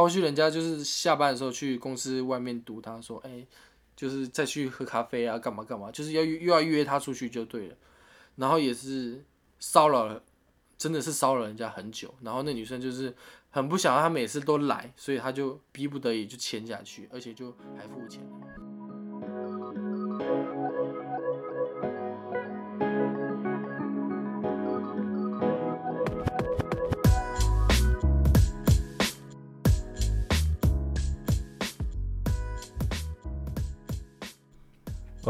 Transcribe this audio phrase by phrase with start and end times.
[0.00, 3.46] 他会去人家就是下班的时候去公司外面堵他说，哎、
[3.94, 7.76] 就是再去喝咖啡啊，干嘛干嘛，就是要又要约他出去就对了。
[8.36, 9.22] 然后也是
[9.58, 10.22] 骚扰了，
[10.78, 12.14] 真的是骚扰人家很久。
[12.22, 13.14] 然后那女生就是
[13.50, 18.22] 很不想让他每次都来，所以他就逼不得已就签下去，而且就还付钱。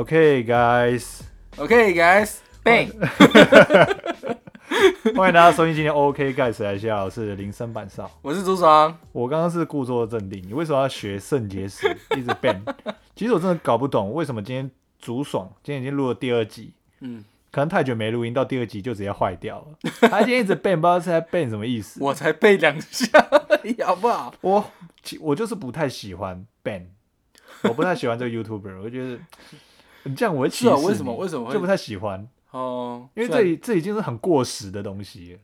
[0.00, 2.90] OK guys，OK guys，bang，
[5.14, 8.10] 欢迎大家收听今天 OK guys 来下，我是林森板少。
[8.22, 8.96] 我是朱爽。
[9.12, 11.86] 我刚刚是故作镇定，你为什么要学肾结石
[12.16, 12.62] 一直 ban？
[13.14, 19.66] 其实我真的搞不懂为什么今天竹爽今天已经录了第二集，嗯，可能太久没录音，到第二集就直接坏掉了。
[20.08, 22.02] 他今天一直 ban，不知道是在 ban 什么意思。
[22.02, 23.06] 我才背两下，
[23.84, 24.34] 好不好？
[24.40, 24.64] 我
[25.02, 26.84] 其我就是不太喜欢 ban，
[27.64, 29.18] 我不太喜欢这个 YouTuber，我觉得
[30.04, 30.76] 你这样我会歧视你。
[30.76, 32.26] 是啊为什么为什么会就不太喜欢？
[32.50, 35.38] 哦，因为这里这这已经是很过时的东西了，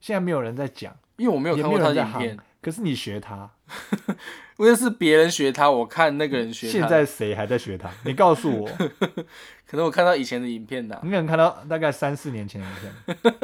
[0.00, 2.38] 现在没有人在讲，因为我没有也看过他的影片，。
[2.62, 3.48] 可是你学他，
[4.58, 6.72] 因为是别人学他，我看那个人学他。
[6.72, 7.90] 现在谁还在学他？
[8.04, 8.68] 你告诉我，
[9.66, 13.34] 可能我看到以前的影片的啊、你可能看到大概三四年前的影片。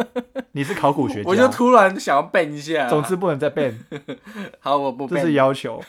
[0.52, 2.86] 你是考古学家，我就突然想要背一下。
[2.88, 3.74] 总之不能再 ban，
[4.60, 5.32] 好，我不这是。
[5.32, 5.82] 要求。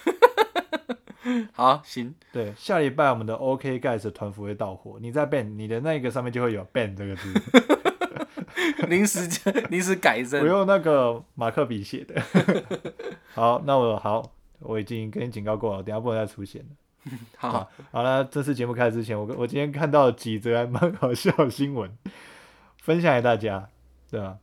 [1.54, 7.34] 好，行，对，下礼拜我们的 OK Guys 的团服会到货，你在 ban，你的那个上面就会有 ban 这个字，
[8.88, 9.20] 临时
[9.70, 10.48] 临时改正我。
[10.48, 12.22] 用那个马克笔写的。
[13.36, 16.68] 好，那我好，我已经跟你警告过了，等下不能再出现了。
[17.38, 21.90] 好，好了，这次节目开始之前，我我今天看到几则还蛮好笑的新闻，
[22.82, 23.70] 分享给大家，
[24.10, 24.38] 对吧？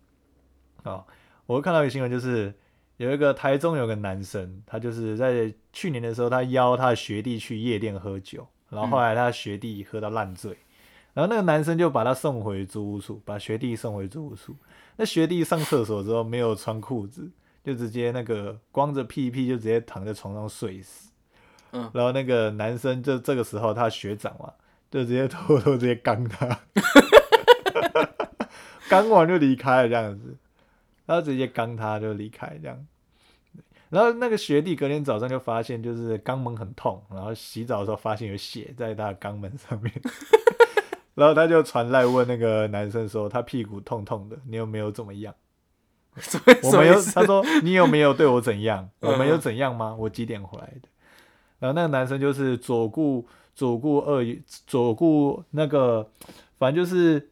[0.82, 1.06] 好，
[1.46, 2.54] 我看到一个新闻，就是
[2.96, 10.56] 有一个台中有个男生，他就是在去年的时候，他邀他的学弟去夜店喝酒，然后后来他学弟喝到烂醉，
[11.12, 14.54] 然后那个男生就把他送回租屋处，把学弟送回租屋处。
[14.96, 17.28] 那学弟上厕所之后没有穿裤子，
[17.64, 21.10] 就直接那个光着屁屁就直接躺在床上睡死。
[21.72, 24.52] 嗯然后那个男生就这个时候他学长嘛，
[24.88, 26.60] 就直接偷偷直接刚他，
[28.88, 30.36] 刚完就离开了这样子，
[31.06, 32.86] 然后直接刚他就离开这样。
[33.90, 39.92] 然后那个学弟隔天早上就发现，就是肛门很痛，然后洗澡的时候发现有血在他的肛门上面，
[41.14, 45.32] 然后他就传来问那个男生说，他屁股痛痛的，你有没有怎么样？
[46.62, 47.00] 我没有？
[47.14, 48.88] 他说你有没有对我怎样？
[49.00, 49.94] 嗯我没有怎样吗？
[49.96, 50.88] 我几点回来的？
[51.60, 56.10] 然后那个男生就是左顾左顾右疑左顾那个，
[56.58, 57.30] 反正就是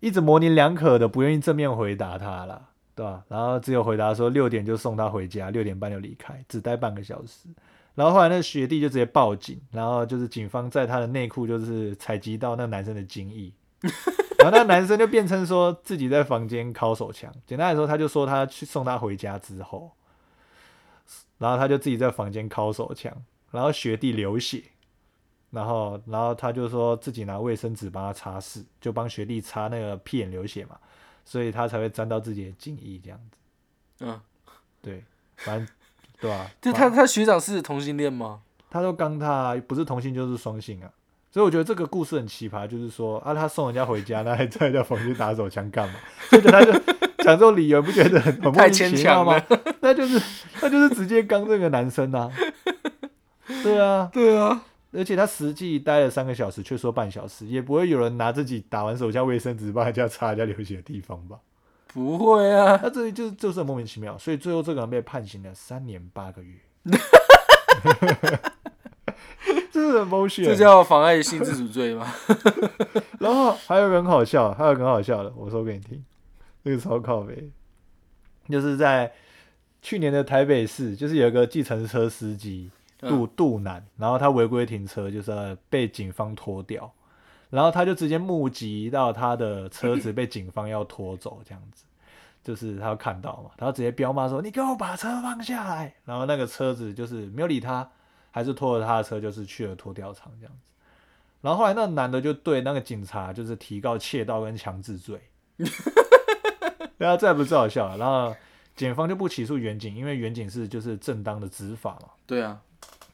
[0.00, 3.22] 一直模棱两可的，不愿意正面回答他啦，对吧？
[3.28, 7.46] 然后只有回答说六点就送他回家，六点半就离开，只待半个小时。
[7.94, 13.52] 然后后来那个学弟就直接报警，然后就是警方在他的内裤就是采集到那男生的精液，
[14.40, 17.32] 然后那男生就辩称说自己在房间敲手枪。
[17.46, 19.92] 简单来说，他就说他去送他回家之后，
[21.38, 23.12] 然后他就自己在房间敲手枪，
[23.50, 24.62] 然后学弟流血，
[25.50, 30.78] 然后然后他就说自己拿卫生纸帮他擦拭，就帮学弟擦那个屁眼流血嘛，
[31.26, 33.36] 所以他才会沾到自己的敬意这样子。
[34.00, 34.18] 嗯，
[34.80, 35.04] 对，
[35.36, 35.68] 反正
[36.18, 38.40] 对 吧、就他他学长是同性恋吗？
[38.70, 40.90] 他都刚他不是同性就是双性啊，
[41.30, 45.94] 所以我觉得这个故事很奇葩，就是说啊，他送人家回家，那还在人家房间打手枪干嘛？
[46.30, 46.72] 所以他就
[47.18, 49.62] 讲这种理由，不觉得很很莫太名牵强其妙吗了？
[49.80, 50.20] 那就是
[50.54, 52.30] 他就是直接刚这个男生啊，
[53.62, 61.38] 对啊，对啊，而且他实际待了三个小时，却说半小时，也不会有人拿自己打完手枪卫生纸帮人家擦人家流血的地方吧？
[61.88, 66.54] 不会啊，他这里就是就是很莫名其妙，所以最后这个人被判刑了三年八个月。
[69.70, 72.10] 这是很 bullshit，这叫妨碍性自主罪吗？
[73.20, 76.02] 然后还有一个很好笑，还有一个很好笑的，我说给你听，
[76.64, 77.50] 这个超靠北，
[78.48, 79.12] 就是在
[79.82, 82.70] 去年的台北市，就是有一个计程车司机
[83.00, 86.92] 杜杜南，然后他违规停车，就是被警方拖掉，
[87.50, 91.84] 然后他就直接目击到他的车子被警方要拖走，这样子，
[92.42, 97.88] 就是他看到嘛，他直接彪骂说：“你给我把车放下来！”然后那个车子就是没有理他，
[98.30, 100.72] 还是拖着他的车，就是去了拖吊场这样子。
[101.42, 105.20] 然后后来那个男的就对那个警察就是提告窃盗跟强制罪，
[106.98, 107.98] 对啊，这还不是最好笑的。
[107.98, 108.34] 然后
[108.74, 112.08] 警方就不起诉远景，因为远景是就是正当的执法嘛。
[112.26, 112.60] 对啊，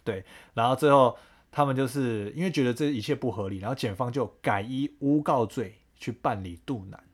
[0.04, 1.16] 对然后最后
[1.50, 7.04] 他们就是因为觉得这一切不合理，然后检方就改依诬告罪去办理杜南，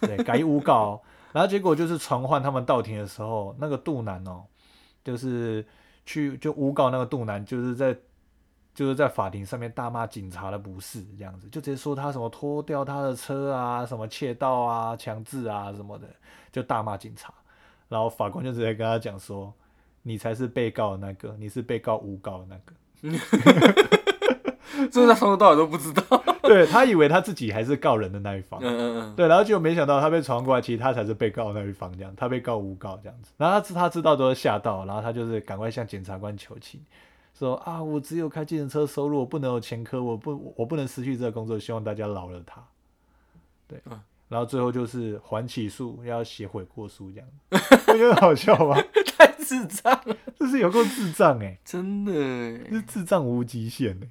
[0.00, 1.02] 对，改依诬告、
[1.32, 4.44] 然后结果就是传唤他们到庭的时候，那个杜南哦，
[5.02, 5.66] 就是
[6.06, 7.96] 去就诬告那个杜南，就是在
[8.72, 16.08] 就是在法庭上面大骂警察的不是这样子，就直接说他什么拖掉他的车啊，什么窃盗啊、强制啊什么的，
[16.52, 17.34] 就大骂警察。
[17.88, 19.52] 然后法官就直接跟他讲说，
[20.02, 22.74] 你才是被告的那个，你是被告诬告的那个。
[24.90, 26.02] 这他从头到尾都不知道。
[26.42, 28.58] 对他以为他自己还是告人的那一方。
[28.62, 33.32] 嗯嗯嗯，对，然后结果没想到他被传过来，其实他才是被告那一方，这样他被告诬告这样子。
[33.36, 36.80] 然后他知他知道都是吓到，然后他就是赶快向检察官求情，
[37.38, 42.64] 说啊，我只有开计程车收入，我不能有前科，我不我不能失去这个工作，希望大家饶了他。
[43.68, 44.00] 对，嗯
[44.30, 48.80] 然后最后就是还起诉，要写悔过书这样， 我觉得好笑吧？
[49.18, 52.70] 太智障了，这是有够智障哎、 真的耶。
[52.70, 54.06] 是智障无极限的。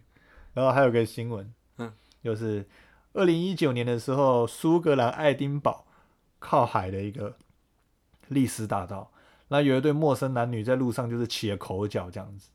[0.53, 2.67] 然后还有个新闻，嗯，就是
[3.13, 5.87] 二零一九年的时候，苏格兰爱丁堡
[6.37, 7.37] 靠海的一个
[8.27, 9.09] 历史大道，
[9.47, 12.49] 那有一对陌生男女在路上就是起了口角这样子，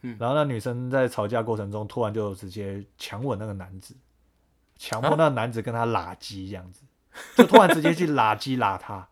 [0.00, 3.94] 嗯然后那女生在吵架过程中突然就直接强吻那个男子，
[4.78, 6.82] 强迫那个男子跟他拉鸡这样子，
[7.36, 9.06] 就突然直接去拉鸡拉他。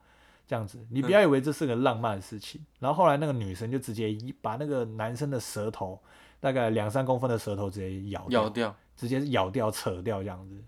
[0.47, 2.65] 这样子，你不要以为这是个浪漫的事情。
[2.79, 6.01] 然后后来那个女生就直接一把那个男生的舌头，
[6.41, 8.75] 大概两三公分的舌头直接咬掉，咬掉。
[8.97, 10.61] 直接咬掉、扯掉这样子，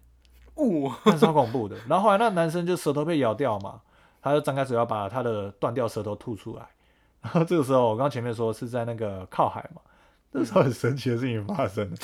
[0.54, 1.76] 哦，那超恐怖的。
[1.88, 3.80] 然后后来那男生就舌头被咬掉嘛，
[4.22, 6.68] 他就张开嘴要把他的断掉舌头吐出来。
[7.22, 9.82] 然后这个时候，我刚刚前面说是在那个靠海嘛，
[10.30, 11.96] 那时候很神奇的事情发生了，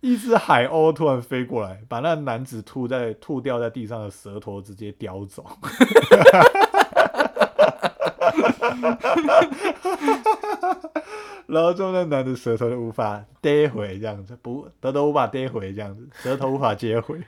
[0.00, 5.46] 一只海鸥突然飞过来，把那男子吐在吐掉在地上的舌头直接叼走。
[11.46, 17.20] 然后之后那男的舌头就无法逮回，这样子不，舌头无法逮回，这样子舌头无法接回。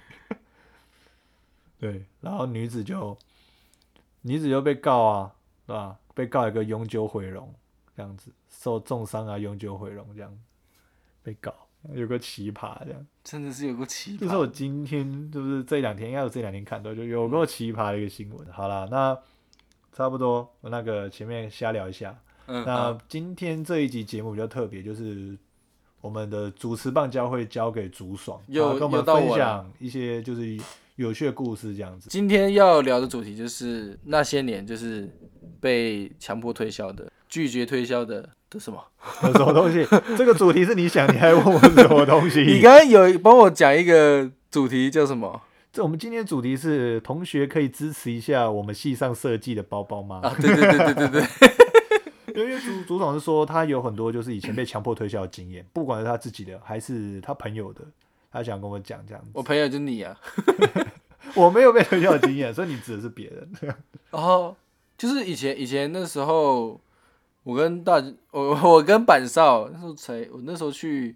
[1.81, 3.19] 对，然后女子就
[4.21, 5.35] 女子就被告啊，
[5.67, 5.97] 对吧？
[6.15, 7.53] 被告一个永久毁容，
[7.97, 10.33] 这样子受重伤啊，永久毁容这样
[11.25, 11.53] 被告，
[11.95, 13.07] 有个奇葩这样。
[13.25, 14.21] 真的是有个奇葩。
[14.21, 14.47] 就是我。
[14.47, 18.47] 今天就是这两天，应该有这两天看到，就有个奇葩的一个新闻。
[18.53, 19.19] 好啦，那
[19.93, 22.17] 差不多，我那个前面瞎聊一下。
[22.47, 25.37] 嗯，那今天这一集节目比较特别，就是
[26.01, 30.59] 我们的主持棒交会交给竹爽，又然后跟我们分享一些就是
[30.97, 32.11] 有趣的故事这样子。
[32.11, 35.09] 今天要聊的主题就是那些年就是
[35.61, 38.83] 被强迫推销的、拒绝推销的的什么？
[39.25, 39.87] 有什么东西？
[40.17, 42.61] 这个主题是你想，你还问我什么东西 你？
[42.61, 45.41] 刚刚有帮我讲一个主题叫什么
[45.73, 50.21] 这我们今天主题是同学可以支持一下我们系上设计的包包吗？
[50.23, 50.37] 啊？
[50.39, 51.23] 对对对对对
[52.35, 57.81] 对， 因为组组长是说他有很多就是以前被强迫推销的经验，不管是他自己的还是他朋友的，
[58.31, 59.31] 他想跟我讲这样子。
[59.33, 60.17] 我朋友就你啊。
[61.35, 63.49] 我没有被推销的经验，所以你指的是别人。
[64.11, 64.55] 然后
[64.99, 66.79] 就是以前以前那时候，
[67.43, 71.15] 我跟大 我我跟板少那时候才我那时候去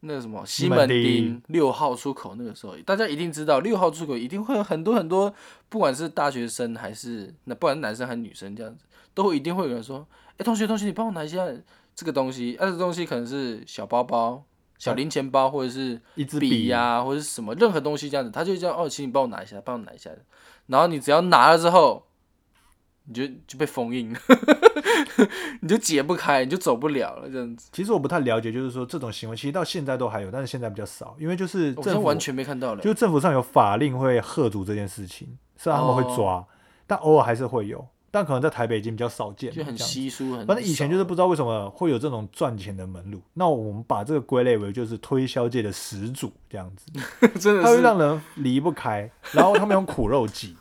[0.00, 5.32] 那个什么西门门町町六号出口，那个时候大家一定知道六号出口一定会有很多很多，
[5.68, 8.84] 不管是大学生还是那不管是男生还是女生这样子，
[9.14, 10.06] 都会一定会有人说，
[10.38, 11.46] 哎、同学同学你帮我拿一下
[11.94, 14.44] 这个东西，啊这个东西可能是小包包。
[14.78, 20.10] 小零钱包或者是一支笔呀、或者是什么任何东西这样子，他就这样哦，请你帮我拿一下，帮我拿一下。
[20.66, 22.05] 然后你只要拿了之后，
[23.06, 24.18] 你就就被封印了，
[25.62, 27.68] 你就解不开，你就走不了了，这样子。
[27.72, 32.82] 其实我不太了解，就是说这种行为其实到现在都还有，但是现在比较少，因为就是政府完全没看到了。
[32.82, 36.44] 就是政府上有法令会喝阻这件事情，虽然他们会抓，
[36.86, 46.90] 但偶尔还是会有，但可能在台北已经比较少见，就很稀疏，很反正以前就是不知道为什么会有这种赚钱的门路，那我们把这个归类为就是推销界的始祖这样子，
[47.38, 50.56] 真的它会让人离不开，然后他们用苦肉计，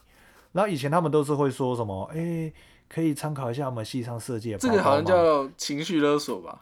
[0.55, 2.49] 然后以前他们都是会说什么，哎、
[2.87, 6.61] 可以参考一下我们系上设计的这个好像叫情绪勒索吧，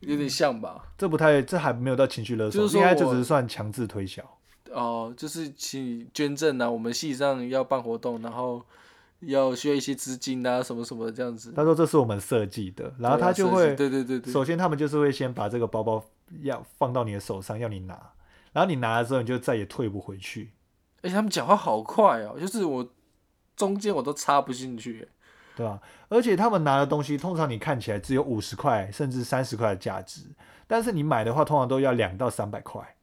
[0.00, 0.84] 有点像吧？
[0.98, 4.20] 这不太，这还没有到情绪勒索，就是说我应该就只是算强制推销。
[4.72, 8.60] 哦，就是请你捐赠啊，我们系上要办活动，然后
[9.20, 11.52] 要需要一些资金啊，什么什么这样子。
[11.54, 16.04] 他说这是我们设计的，然后他就会，对对对对，首先他们就是会先把这个包包
[16.42, 17.94] 要放到你的手上，要你拿，
[18.52, 20.50] 然后你拿了之后你就再也退不回去。
[21.02, 22.88] 而且他们讲话好快哦，就是我
[23.56, 25.08] 中间我都插不进去。
[25.56, 25.80] 对吧？
[26.08, 30.22] 而且他们拿的东西，通常你看起来只有五十块甚至三十块的价值，
[30.66, 32.96] 但是你买的话，通常都要两到三百块，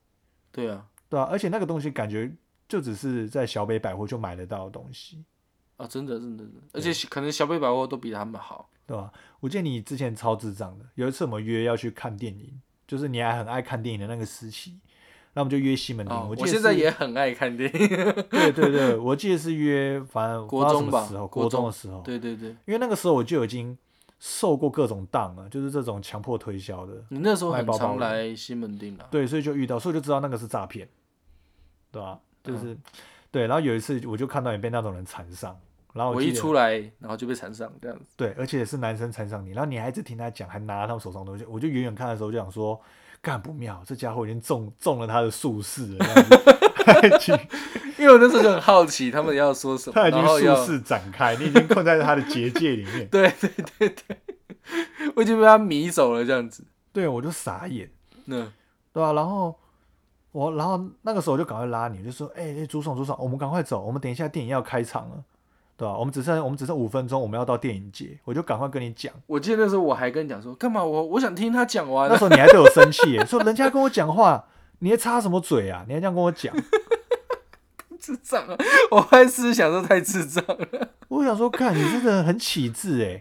[0.52, 2.30] 对啊，对啊、而且那个东西感觉
[2.68, 5.24] 就只是在小北百货就买得到的东西，
[5.78, 8.70] 啊，真的真的，真的而且可能小北百货都比他们好。
[8.86, 9.14] 对吧？
[9.40, 14.78] 我记得你之前超智障的，有一次我们约要去看电影，就是你还很爱看电影的那个时期，
[15.34, 16.16] 那我们就约西门町。
[16.16, 17.88] 哦，我记得我现在也很爱看电影。
[18.30, 21.66] 对对对，我记得是约，反正国中吧时候，国中。
[21.66, 23.78] 的时候，对对对，因为那个时候我就已经
[24.20, 30.88] 受过各种当了，就是这种强迫推销的，你那时候很常来西门町啊，对，所以就遇到，所以就知道那个是诈骗，
[31.92, 32.78] 对吧、就是、
[33.32, 35.58] 对，然后有一次我就看到你被那种人缠上，
[35.94, 38.06] 然后我一出来，然后就被缠上这样子。
[38.16, 42.80] 对，而且是男生缠上你，然后你还一直听他讲，还拿他们手上的东西，我就远远看的时候就想说，
[43.22, 46.06] 干不妙，这家伙已经中中了他的术士了，
[48.00, 50.22] 因为我那时候就很好奇他们要说什么，他已经。
[50.22, 54.18] 术士展开，你已经困在他的结界里面对对对 对，
[55.16, 56.66] 我已经被他迷走了这样子。
[56.92, 57.90] 对，我就傻眼，
[58.26, 58.52] 嗯
[58.92, 59.56] 对吧、然后
[60.32, 65.24] 我，然后那个时候我就赶快拉你，我就说，哎、哎，朱爽，朱爽，我们赶快走，我们等一下电影要开场了，
[65.82, 69.12] 对吧、我们只剩我们只剩五分钟，我们要到电影节，我就赶快跟你讲。
[69.26, 74.46] 我记得那时候我还跟你讲说，干嘛我我想听他讲完那时候你还对我生气耶，说人家跟我讲话，
[74.78, 75.84] 你还插什么嘴啊？
[75.88, 76.56] 你还这样跟我讲，
[78.00, 78.56] 智障啊！
[78.92, 80.88] 我还是想说太智障了。
[81.10, 83.20] 我想说，看你真的很起智哎，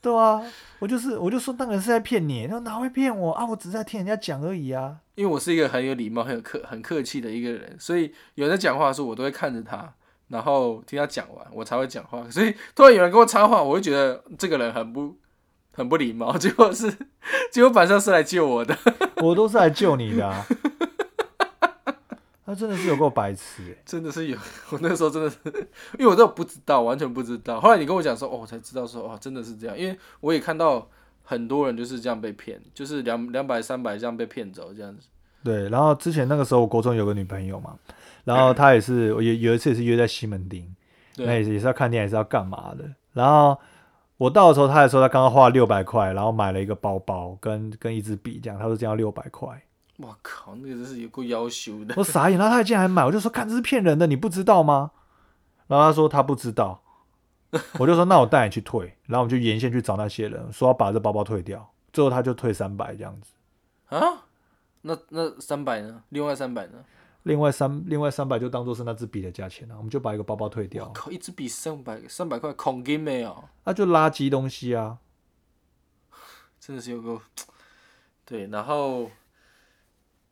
[0.00, 0.42] 对啊，
[0.78, 3.44] 我就是我就说那个人是在骗你，他说哪会骗我啊？
[3.44, 4.96] 我只是在听人家讲而已啊。
[5.14, 9.92] 因为我是一个很有礼貌、很有客、很客气的一个人，所以有人在讲话的时候，我都会看着他，
[10.32, 12.24] 然后听他讲完，我才会讲话。
[12.32, 15.14] 所以突然有人跟我插话，我会觉得这个人很不
[15.72, 16.36] 很不礼貌。
[16.40, 16.90] 结果是，
[17.52, 18.74] 结果反正是来救我的，
[19.22, 20.44] 我都是来救你的啊。
[22.46, 24.38] 他真的是有够白痴哎，真的是有。
[24.70, 25.36] 我那时候真的是，
[25.98, 27.60] 因为我都不知道，完全不知道。
[27.60, 29.78] 后来你跟我讲说，哦，我才知道说，哦，真的是这样。
[29.78, 30.88] 因为我也看到
[31.22, 35.08] 很多人就是这样被骗，就是两两百、三百这样被骗走这样子。
[35.44, 35.68] 对。
[35.68, 37.76] 然后之前那个时候，我国中有个女朋友嘛，
[38.24, 40.74] 然后他也是，我有有一次也是约在西门町，
[41.16, 42.84] 那，也是也是要看电影，也是要干嘛的。
[43.12, 43.58] 然后
[44.16, 49.48] 我到的时候，他还说他刚刚花了六百块，然后买了一个包包跟跟一支笔，这样他说这样六百块。
[49.98, 51.94] 我靠，那个真是有够要求的。
[51.96, 54.92] 我傻眼，然后他竟然还买，我就说看这是骗人的，你不知道吗？
[55.66, 56.82] 然后他说他不知道，
[57.78, 63.32] 我就说那我带你去退，然后我们就沿线去找那些人，说要把这包包退掉，最后他就退三百这样子，
[63.96, 64.24] 啊？
[64.82, 66.02] 那那三百呢？
[66.08, 66.84] 另外三百呢？
[67.24, 73.44] 另外三另外三百就当做是那支笔的价钱了、我们就把一个包包退掉，靠，一支笔三百三百块，恐金没有？
[73.64, 74.98] 那、就垃圾东西啊。
[76.58, 77.20] 真的是有个。
[78.24, 79.10] 对，然后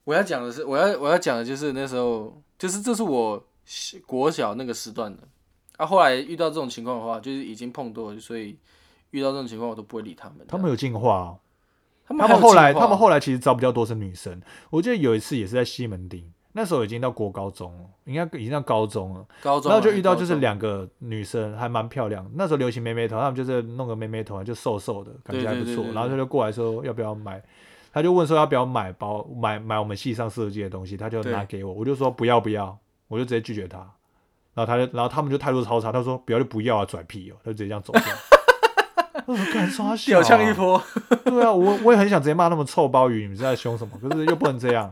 [0.04, 5.22] 我要讲的是，我要我要讲的就是那时候，就是这是我小国小那个时段的。
[5.76, 8.56] 啊，后来遇到这种情况的话，就是已经碰多了，所以
[9.10, 10.46] 遇到这种情况我都不会理他们。
[10.46, 11.40] 他们有进化哦，
[12.06, 19.24] 他们他们后来他们后来其实招比较多是女生，我记得有一次也是在西门町，那时候已经到国高中了，应该已经到高中了。
[19.42, 22.28] 高中啊，然后就遇到就是两个女生，还蛮漂亮。
[22.34, 25.84] 那时候流行妹妹头，她们就是弄个妹妹头，就瘦瘦的，感觉还不错。
[25.92, 27.40] 然后她就过来说要不要买，
[27.92, 32.76] 她就问说要不要买包买买我们系上设计的东西，她就拿给我，我就说不要不要，
[33.06, 33.78] 我就直接拒绝她。
[34.52, 38.02] 然后她就然后他们就态度超差，她说不要就不要啊，拽屁哦，她就直接这样走掉。
[39.26, 40.82] 我说干刷小、屌枪一波，
[41.24, 43.92] 对啊，我我也很想直接骂那么臭鲍鱼，你们是在凶什么？
[44.00, 44.90] 可是又不能这样，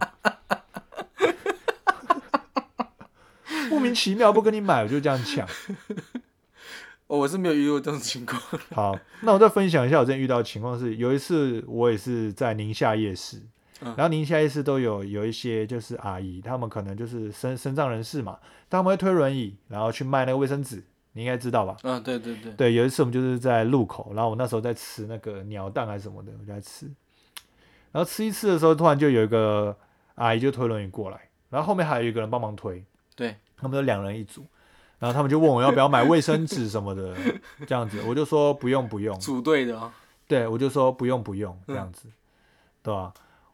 [3.78, 5.47] 莫名其妙不跟你买，我就这样抢。
[7.06, 8.42] 哦我是没有遇过这种情况。
[8.75, 13.40] 好，那我再分享一下我之前遇到的情况是，有一次我也是在宁夏夜市，
[13.80, 20.82] 嗯然后宁夏夜市都有有一些就是阿姨，他们可能就是身身障人士嘛，他们会推轮椅，然后去卖那个卫生纸，
[21.12, 21.76] 你应该知道吧？
[21.85, 26.85] 嗯，对对对，对，有一次我们就是在路口，然后我那时候在吃那个鸟蛋还是什么的，我就在吃，
[27.92, 29.75] 然后吃一吃的时候，突然就有一个
[30.16, 31.18] 阿姨就推轮椅过来，
[31.49, 32.85] 然后后面还有一个人帮忙推，
[33.16, 34.47] 对，他们都两人一组，
[34.99, 37.15] 然后他们就问我要不要买卫生纸什么的，
[37.67, 39.79] 这样子，我就说不用不用，组队的。
[39.79, 39.93] 啊，
[40.27, 42.09] 对我就说不用不用这样子，
[42.83, 43.12] 对吧、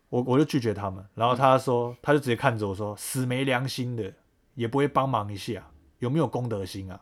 [0.08, 4.12] 我我就拒绝他们，然后他说他就直接看着我说死没良心的，
[4.54, 5.70] 也不会帮忙一下，
[6.00, 7.00] 有没有公德心啊？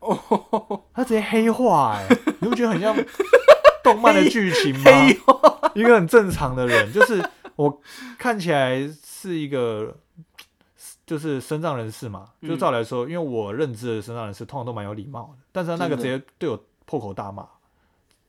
[0.00, 2.08] 哦，他直接黑化哎、
[2.40, 2.92] 你不觉得很像
[3.84, 4.90] 动漫的剧情吗？
[4.90, 7.24] 黑一个很正常的人，就是
[7.56, 7.80] 我
[8.18, 9.96] 看起来是一个，
[11.12, 12.26] 就是身障人士嘛。
[12.40, 17.42] 嗯就照来说，因为我认知的身障人士通常都蛮有礼貌的，但是他那个直接对我破口大骂，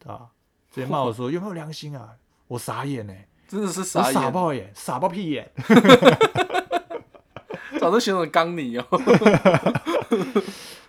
[0.06, 0.28] 啊，
[0.70, 2.10] 直接骂我说有没有良心啊？
[2.48, 3.14] 我傻眼呢、
[3.48, 5.50] 真的是傻眼，傻爆眼，傻爆屁眼。
[7.80, 8.86] 早就形容刚你哦。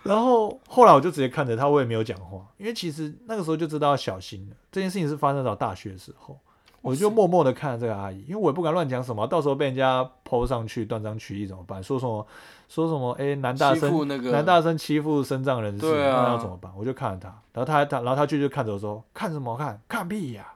[0.03, 4.55] 然后后来我就直接看着他，我也没有讲话，因为其实那个时候就知道要小心了。
[4.71, 6.37] 这件事情是发生到大学的时候，
[6.85, 11.81] 我就默默的看着这个阿姨，因为我也不敢乱讲什么，到时候被人家抛上去断章取义怎么办？
[11.81, 12.25] 说什么
[12.69, 13.11] 说什么？
[13.13, 16.71] 哎，男大生那个男大生欺负身障人士，那要怎么办？
[16.77, 19.81] 我就看着他，然后他还他然后他就就看着我说：“看什么看？
[19.87, 20.53] 看屁呀、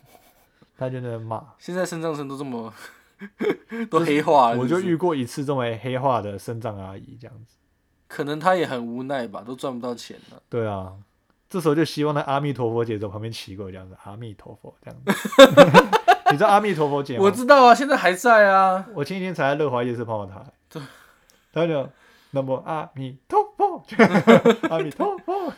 [0.78, 2.72] 他就在那骂，现在身障生都这么
[3.90, 7.56] 都黑化了我就遇过一次这么黑化的身障阿姨，这样子。
[8.08, 10.42] 可能他也很无奈吧，都赚不到钱了。
[10.48, 10.94] 对啊，
[11.50, 15.12] 这时候就希望那阿弥陀佛姐从旁边骑过来，这样子，阿弥陀佛这样子。
[16.32, 17.24] 你知道阿弥陀佛姐吗？
[17.24, 18.86] 我知道啊，现在还在啊。
[18.94, 20.80] 我前几天才在乐华夜市碰到他，对，
[21.52, 21.90] 他就
[22.30, 23.84] 那么阿弥陀佛，
[24.70, 25.52] 阿弥陀佛，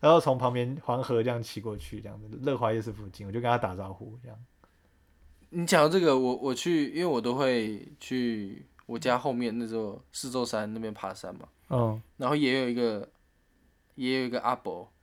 [0.00, 4.38] 然后从旁边黄河这样骑过去，这样子，乐华夜市附近，我就跟他打招呼，这样。
[5.48, 13.08] 你讲到这个，我我去，因为我都会去我家后面那座四周山那边爬山嘛，嗯，然后也有一个，
[13.94, 14.97] 也有一个阿伯，也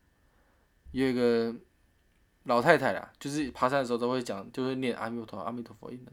[1.04, 1.54] 有一个
[2.44, 6.12] 老太太啦，就是爬山的时候都会讲，就会念阿弥陀佛阿弥陀佛音的，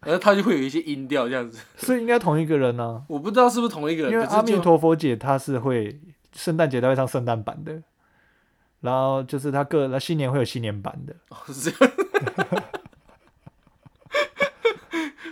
[0.00, 6.00] 然后她就会有一些音调这样子， 是应该同一个人呢、我不知道是不是同一个人，因为阿弥陀佛姐她是会
[6.32, 7.82] 圣诞节她会唱圣诞版的，
[8.80, 11.94] 然后就是她个她新年会有新年版的， 哦是这样。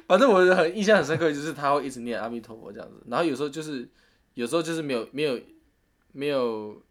[0.06, 3.88] 反正我很印象很深刻，就是他会一直念阿弥陀佛这样子，然后有时候就是
[4.34, 5.38] 有时候就是没有没有
[6.10, 6.82] 没有，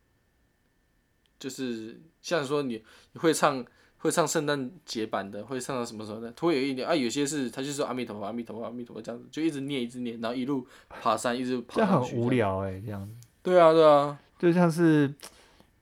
[1.40, 3.66] 就是像说你你会唱
[3.98, 12.30] 会唱圣诞节版的，会唱到什么时候呢，突然有一点啊，有些是他就说阿弥陀佛阿弥陀佛阿弥陀佛这样子，就一直念一直念，然后一路爬山一直爬这样很无。
[12.30, 15.12] 聊哎、这样子对啊对啊，就像是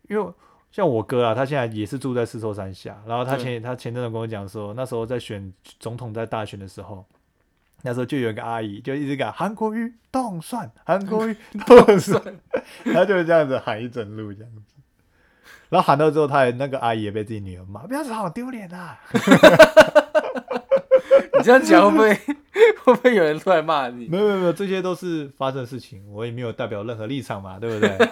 [0.08, 0.32] 因为。
[0.70, 7.04] 像我哥啊，他现在也是住在四周山下，然后他前他前阵子跟我讲说，那时候在选总统在大选的时候，
[7.82, 11.36] 那时候就有一个阿姨就一直讲韩国瑜动算，韩国瑜
[11.66, 12.22] 动算，
[12.94, 14.74] 他就是这样子喊一整路这样子，
[15.70, 19.00] 然后喊到之后，他也那个阿姨也被自己女儿骂，不要吵，丢脸啊！
[21.38, 22.14] 你这样讲会不会
[22.84, 24.08] 会不会有人出来骂你？
[24.08, 27.90] 没有没有没有，这些都是发生的事情，我也没有代表任何立场嘛，对不对？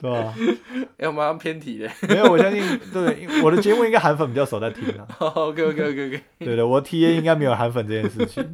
[0.00, 0.34] 对吧？
[0.96, 1.92] 哎、我马上偏题了。
[2.08, 2.62] 没有，我相信
[2.92, 5.06] 对，我的节目应该韩粉比较少在听啊。
[5.18, 6.22] OK OK OK OK。
[6.38, 8.50] 对的，我 T A 应该没有韩粉这件事情。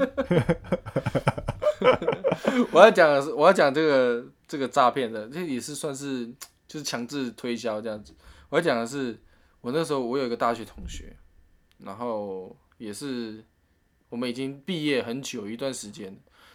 [2.73, 6.29] 我要讲我要讲这个这个诈骗的，这也是算是
[6.77, 8.15] 就是强制推销这样子。
[8.51, 9.19] 我要讲的是，
[9.63, 11.17] 我那时候我有一个大学同学，
[11.79, 13.43] 然后也是
[14.11, 16.15] 我们已经毕业很久一段时间，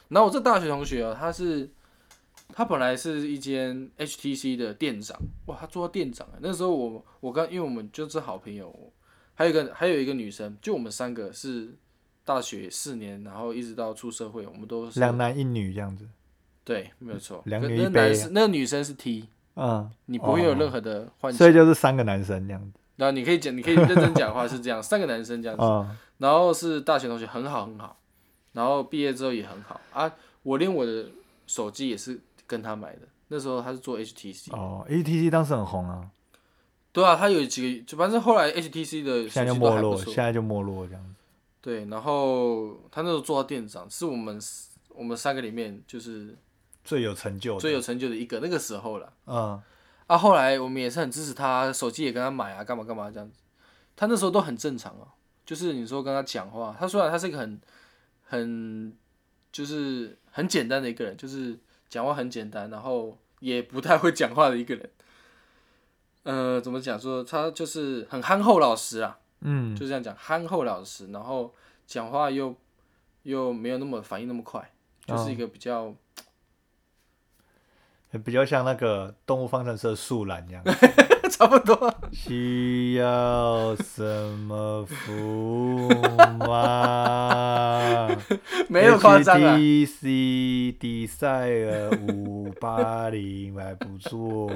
[0.10, 1.68] 然后我这大学同学啊，他是
[2.50, 6.34] 他本来是一间 HTC 的店长，哇，他做到店长啊。
[6.40, 8.94] 那时候我我刚因为我们就是好朋友，
[9.34, 11.74] 还有一个还有一个女生，就我们三个是
[12.24, 16.08] 大学四年，然后一直到出社会，我们都是两男一女这样子。
[16.64, 17.42] 对，没有错。
[17.48, 21.38] 两女一男生那个女生是 T，嗯，你不会有任何的幻想。
[21.38, 22.80] 所以就是三个男生这样子。
[22.98, 25.64] 然后你可以讲，你可以认真讲话是这样，三个男生这样子。
[25.64, 27.98] 嗯，然后是大学同学，很好很好。
[28.54, 30.12] 然后毕业之后也很好啊，
[30.44, 31.06] 我连我的
[31.48, 33.02] 手机也是跟他买的。
[33.30, 36.06] 那时候他是做 HTC，哦，HTC 当时很红啊，
[36.92, 40.14] 对啊，他有几个，就反正后来 HTC 的现在就没落，现。
[40.16, 41.10] 在就没落这样子。
[41.62, 44.38] 对，然后他那时候做到店长，是我们
[44.90, 46.36] 我们三个里面就是
[46.84, 47.60] 最有成就的。
[47.60, 49.14] 最有成就的一个，那个时候了。
[49.26, 49.62] 嗯，
[50.08, 53.40] 啊，后来我们也是很支持他，手机也跟他买啊，干嘛干嘛这样子。
[53.96, 55.08] 他那时候都很正常哦，
[55.46, 57.62] 就是你说跟他讲话，他虽然他是一个很
[58.24, 58.96] 很
[59.52, 64.90] 就是很简单的一个人，就是讲话很简单，然后也不太会讲话的一个人。
[66.24, 71.54] 呃，怎么讲说他就是很憨厚老实啊，嗯，就这样讲，憨厚老实，然后
[71.86, 72.56] 讲话又
[73.24, 74.72] 又没有那么反应那么快，
[75.06, 75.94] 就是一个比较
[78.20, 80.64] 比较像那个动物方程式的树懒一样。
[81.32, 81.94] 差不多。
[82.12, 84.04] 需要什
[84.40, 85.90] 么服务
[86.46, 88.10] 吗？
[88.68, 89.56] 没有夸张啊。
[89.56, 94.52] HTC 迪赛尔五八零还不错。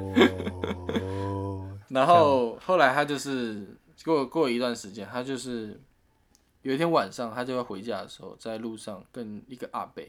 [1.88, 5.80] 然后后来他就是过过一段时间，他就是
[6.62, 10.04] 有一天晚上，他就要回家的时候，在路上跟一个阿伯，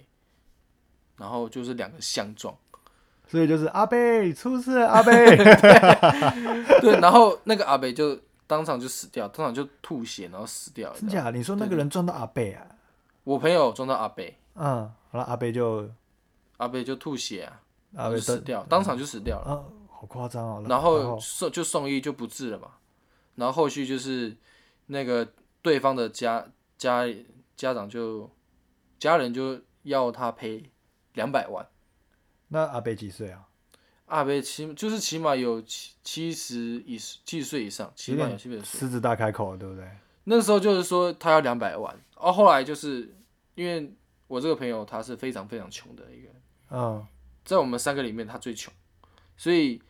[1.18, 2.56] 然后就是两个相撞，
[3.28, 5.36] 所以就是阿贝出事，阿贝。
[6.82, 10.96] 对，然后那个阿贝就当场就死掉，当场就吐血，然后死掉了。
[11.00, 11.30] 真假？
[11.32, 12.66] 你说那个人撞到阿贝啊？
[13.24, 15.90] 我朋友撞到阿贝，嗯，好了，阿贝就
[16.58, 17.60] 阿贝就吐血啊，
[17.98, 19.52] 阿贝的就死掉，当场就死掉了。
[19.52, 20.66] 啊，好夸张哦。
[20.70, 22.70] 然后送就送医就不治了嘛，
[23.36, 24.34] 然后后续就是
[24.86, 25.28] 那个
[25.62, 26.46] 对方的家
[26.78, 27.06] 家
[27.58, 28.30] 家长就
[28.98, 30.64] 家人就要他赔
[31.14, 31.68] 两百万，
[32.50, 33.48] 那阿贝几岁啊？
[34.06, 38.80] 阿伯起就是起码有七七十以七十岁以上，起码有七十岁。
[38.80, 39.86] 狮子大开口，对不对？
[40.24, 43.14] 那时候就是说他要两百万，哦，后来就是
[43.56, 43.94] 因为
[44.28, 46.36] 我这个朋友他是非常非常穷的一个人，
[46.72, 47.06] 嗯，
[47.44, 48.74] 在我们三个里面他最穷，
[49.36, 49.82] 所以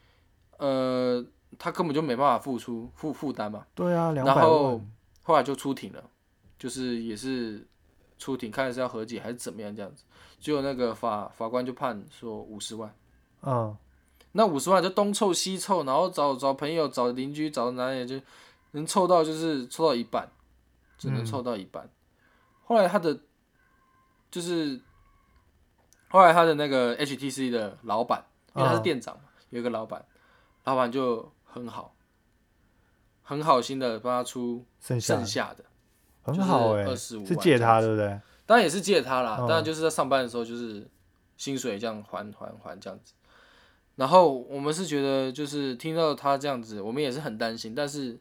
[0.57, 1.23] 呃
[1.59, 3.65] 他根本就没办法付出负负担嘛。
[3.75, 4.81] 对啊，两百然后。
[5.23, 6.01] 后来就出庭了，
[6.57, 7.67] 就是也是
[8.17, 10.05] 出庭，看是要和解还是怎么样这样子。
[10.39, 12.93] 结果那个法法官就判说五十万，
[13.41, 13.75] 嗯，
[14.31, 18.19] 那五十万就东凑西凑，然后找找朋友、找邻居、找哪里就
[18.71, 20.29] 能凑到，就是凑到一半，
[20.97, 21.89] 只能凑到一半。
[22.63, 23.19] 后来他的
[24.29, 24.79] 就是
[26.09, 28.23] 后来他的那个 HTC 的老板，
[28.53, 30.05] 因为他是嗯店长嘛，有一个老板，
[30.65, 31.95] 老板就很好，
[33.23, 35.65] 很好心的帮他出剩下的，
[36.21, 38.19] 很好哎、就是25是借他对不对？
[38.47, 40.87] 当然也是借他啦，嗯当然就是在上班的时候就是
[41.37, 43.13] 薪水这样还还还这样子。
[43.95, 48.17] 然后我们是觉得就是听到他这样子，我们也是很担心，但是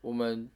[0.00, 0.48] 我们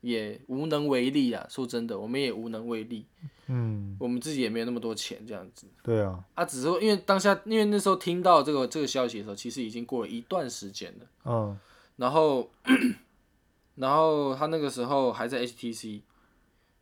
[0.00, 1.46] 也无能为力啊。
[1.48, 3.06] 说真的，我们也无能为力，
[3.46, 6.44] 嗯，我们自己也没有那么多钱这样子对啊，啊。
[6.44, 11.06] 只是因为当下，因为那时候听到这个这个消息的时候，其实已经过了一段时间了。
[11.24, 11.58] 嗯
[11.96, 12.50] 然后，
[13.76, 16.00] 然后他那个时候还在 HTC，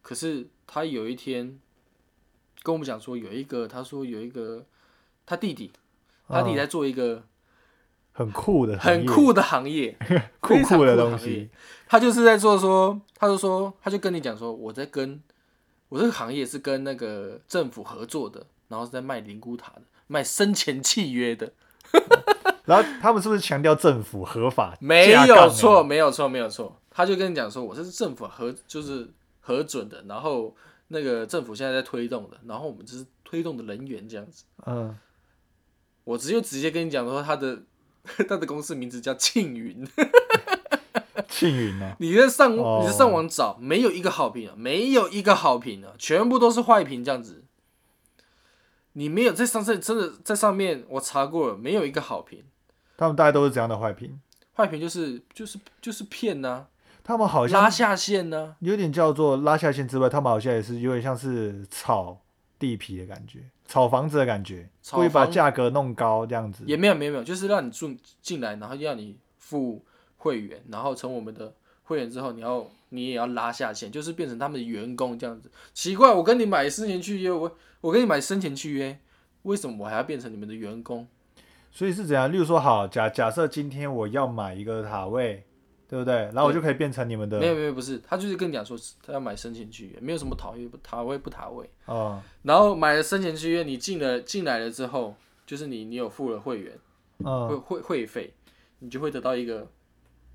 [0.02, 1.58] 可是他有一天
[2.62, 4.64] 跟我们讲说，有一个他说有一个
[5.26, 5.72] 他弟弟，
[6.28, 7.24] 他弟弟在做一个
[8.12, 9.96] 很酷的，很酷的行业，
[10.40, 11.50] 酷酷的东西，
[11.86, 15.20] 他就是在做说，他就说他就跟你讲说，我在跟
[15.88, 21.52] 我这个行业是跟那个政府合作的，然后是在卖灵骨塔的，卖生前契约的。
[22.66, 24.76] 然后他们是不是强调政府合法？
[24.80, 26.80] 没有错，，没有错，没有错。
[26.88, 29.10] 他就跟你讲说，我这是政府合，就是
[29.50, 30.54] 核准的，然后
[30.88, 34.44] 那个政府现在在推动的，然后我们只是推动的人员这样子。
[34.64, 34.96] 嗯，
[36.04, 37.62] 我直接直接跟你讲说，他的
[38.28, 39.84] 他的公司名字叫庆云，
[41.28, 41.96] 庆云啊？
[41.98, 47.42] 你在上哦你在上网找，没有一个好评啊，没有一个好评啊，全部都是坏评这样子。
[48.92, 52.44] 你没有在上次真的在上面，我查过了，没有一个好评，
[52.96, 54.20] 他们大概都是这样的坏评，
[54.54, 56.66] 坏评就是就是就是骗呐、
[57.02, 62.20] 他们好像拉下线呢、有点叫做拉下线之外，他们好像也是有点像是炒
[62.58, 66.64] 地皮的感觉，炒房子的感觉，炒故意把房价格弄高这样子。
[66.66, 69.84] 也没有没有没有，就是让你进进来，然后让你付
[70.16, 75.50] 会员，然后成我们的会员之后，你要你也要拉下线，就是变成他们的员工这样子。
[75.72, 78.98] 奇怪，我跟你买生前契约，我我跟你买生前契约，
[79.42, 81.08] 为什么我还要变成你们的员工？
[81.72, 82.30] 所以是怎样？
[82.30, 85.46] 例如说，好假假设今天我要买一个塔位，
[85.90, 86.14] 对不对？
[86.32, 91.68] 然后我就可以变成你们的没有没有不是，他就是跟你讲说他要买生前契约，没有什么讨厌不塔位不塔位。
[91.86, 96.78] 哦然后买了生前契约，你进了进来了之后，就是你你有付了会员
[97.18, 98.32] 会嗯，会会费，
[98.78, 99.66] 你就会得到一个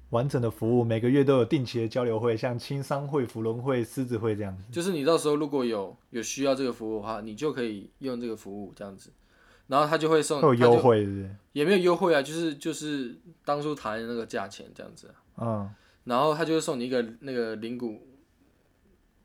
[0.09, 4.63] 完整的服务，每个月都有定期的交流会，像青商会、芙蓉会、狮子会这样子。
[4.73, 9.09] 就是你到时候如果有有需要这个服务的话，你就可以用这个服务这样子，
[9.67, 11.35] 然后他就会送，会有优惠，是不是？
[11.53, 15.69] 也没有优惠啊，就是就是当初谈的那个价钱这样子啊、嗯，
[16.05, 18.01] 然后他就会送你一个那个灵骨，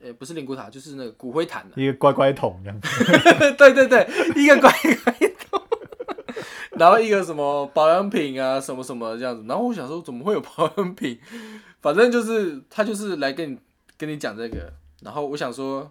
[0.01, 2.81] 呃，不是灵骨塔，就是那个骨灰坛、啊，一个乖乖桶这样。
[2.81, 2.88] 子。
[3.57, 4.73] 对对对，一个乖
[5.05, 5.62] 乖桶，
[6.73, 11.18] 然后一个什么保养品啊，什么什么这样子，然后我想说怎么会有保养品，
[11.81, 13.59] 反正就是他就是来跟你
[13.96, 15.90] 跟你讲这个，然后我想说，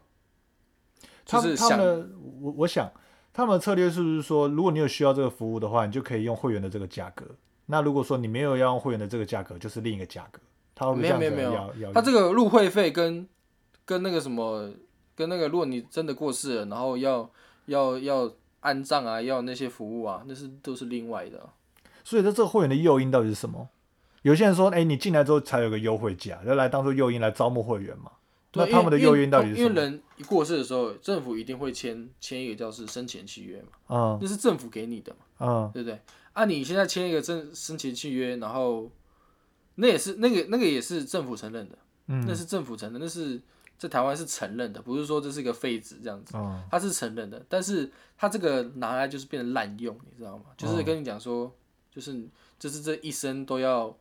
[1.26, 2.92] 就是想们我我想
[3.32, 7.26] 他们的策略是不是说，如果你有需要这个服务的话，你就可以用会员的这个价格？
[7.72, 10.42] 那如果说你没有要用会员的这个价格，就是另一个价格。
[10.74, 13.28] 他会没有没有他这个入会费跟
[13.86, 14.72] 跟那个什么，
[15.14, 17.30] 跟那个如果你真的过世了，然后要
[17.66, 21.54] 要要安葬啊，要那些服务啊，那是都是另外的啊。
[22.04, 23.70] 所以说这个会员的诱因到底是什么？
[24.22, 28.12] 有些人说，哎、你进来之后才有个优惠价，就来当做诱因来招募会员嘛。
[28.54, 29.82] 那他们的诱因到底是什么因为？
[29.82, 36.00] 人一过世的时候，政府一定会签签一个叫是生前契约嘛，嗯那是政府给你的嘛，嗯对不对？
[36.40, 38.90] 啊，你现在签一个政生前契约，然后
[39.76, 43.42] 那也是那个那个也是政府承认的，那嗯是政府承认，那是
[43.78, 46.38] 在台湾是承认的，不是说这是一个废纸这样子。
[46.38, 50.46] 嗯他是承认的，但是他这个拿来就是变成滥用，你知道吗？
[50.56, 51.54] 就是跟你讲说，
[51.94, 52.26] 就是
[52.58, 53.98] 就是这一生都要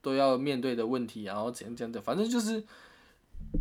[0.00, 2.64] 都要面对的问题，然后怎样怎样的，反正就是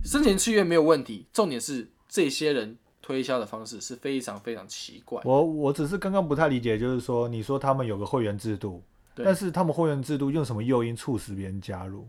[0.06, 5.22] 生前契约没有问题，重点是这些人推销的方式是非常非常奇怪。
[5.26, 8.82] 我我只是刚刚不太理解，就是说你说他们有个会员制度，
[9.14, 12.08] 但是他们会员制度用什么诱因促使别人加入？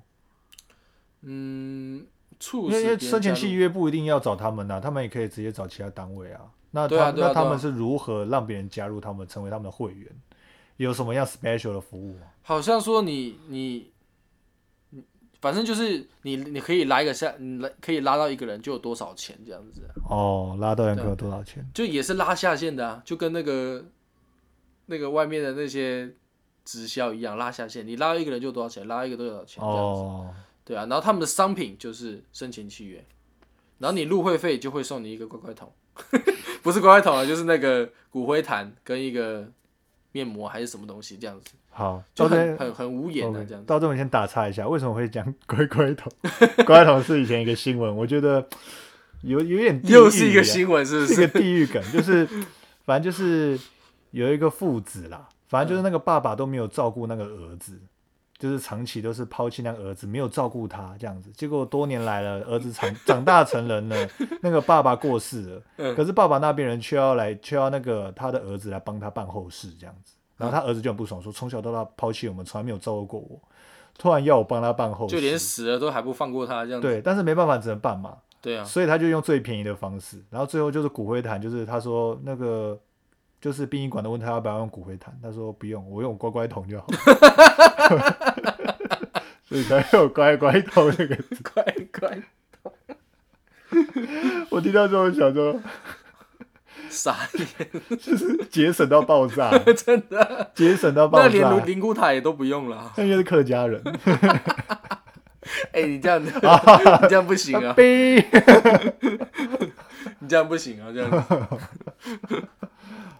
[1.22, 2.06] 嗯，
[2.38, 6.42] 促因为因为生前契约不一定要找他们呐、他们也可以直接找其他单位啊。
[6.70, 10.08] 那他、对啊啊啊那他们是如何让别人加入他们，成为他们的会员？
[10.76, 12.26] 有什么样 special 的服务啊？
[12.42, 13.92] 好像说你你你，
[15.44, 21.62] 反正就是你你可以拉一个下，你拉可以拉到一个人就有多少钱这样子啊、哦，拉到人就有多少钱？
[21.74, 23.84] 就也是拉下线的啊，就跟那个
[24.86, 26.10] 那个外面的那些
[26.64, 33.04] 直销一样，拉下线，你拉一个人就多少钱，拉一个多少钱这样子，哦，对啊，然后他们的商品就是生前契约，
[33.76, 35.70] 然后你入会费就会送你一个乖乖桶，
[36.64, 39.46] 不是乖乖桶啊，就是那个骨灰坛跟一个
[40.12, 43.66] 面膜还是什么东西这样子，好，就到这边很很很无言的 OK，这样子。
[43.66, 46.10] 到这边先打岔一下，为什么会讲乖乖桶？
[46.58, 48.46] 乖乖桶是以前一个新闻，我觉得
[49.22, 51.26] 有有点地又是一个新闻，是不是是？
[51.26, 52.24] 个地狱梗，就是
[52.84, 53.58] 反正就是
[54.12, 57.76] 有一个父子啦，反正就是那个爸爸都没有照顾那个儿子，
[58.38, 61.28] 就是长期都是抛弃那个儿子，没有照顾他这样子。
[61.34, 64.08] 结果多年来了，儿子长长大成人了，
[64.42, 70.14] 那个爸爸过世了，嗯可是爸爸那边人却要来，却要那个他的儿子来帮他办后事这样子。
[70.36, 73.40] 然后他儿子就很不爽，说从小到大抛弃我们，从来没有照顾过我，
[73.96, 76.86] 突然要我帮他办后事，就连死了都还不放过他这样子。
[76.86, 78.18] 对，但是没办法，只能办嘛。
[78.40, 82.78] 对啊，所以他就用最便宜的方式，然后最后就是骨灰坛，就是他说那个
[83.40, 86.86] 就是殡仪馆的问他要不要用骨灰坛，他说不用，我用乖乖桶就好，
[89.48, 91.16] 所以才有乖乖桶这个。
[91.54, 91.64] 乖
[91.98, 92.22] 乖
[94.50, 95.58] 我听到之后想说，
[96.94, 97.46] 傻眼，
[98.48, 100.50] 节省到爆炸，真的。
[100.54, 102.92] 节省到爆那连炸灵，灵骨塔也都不用了。
[102.96, 103.82] 那应该是客家人。
[105.72, 107.74] 哎、你这样， 你这样不行啊！
[107.74, 108.14] 逼，
[110.20, 110.90] 你这样不行啊！
[110.92, 111.16] 这样子。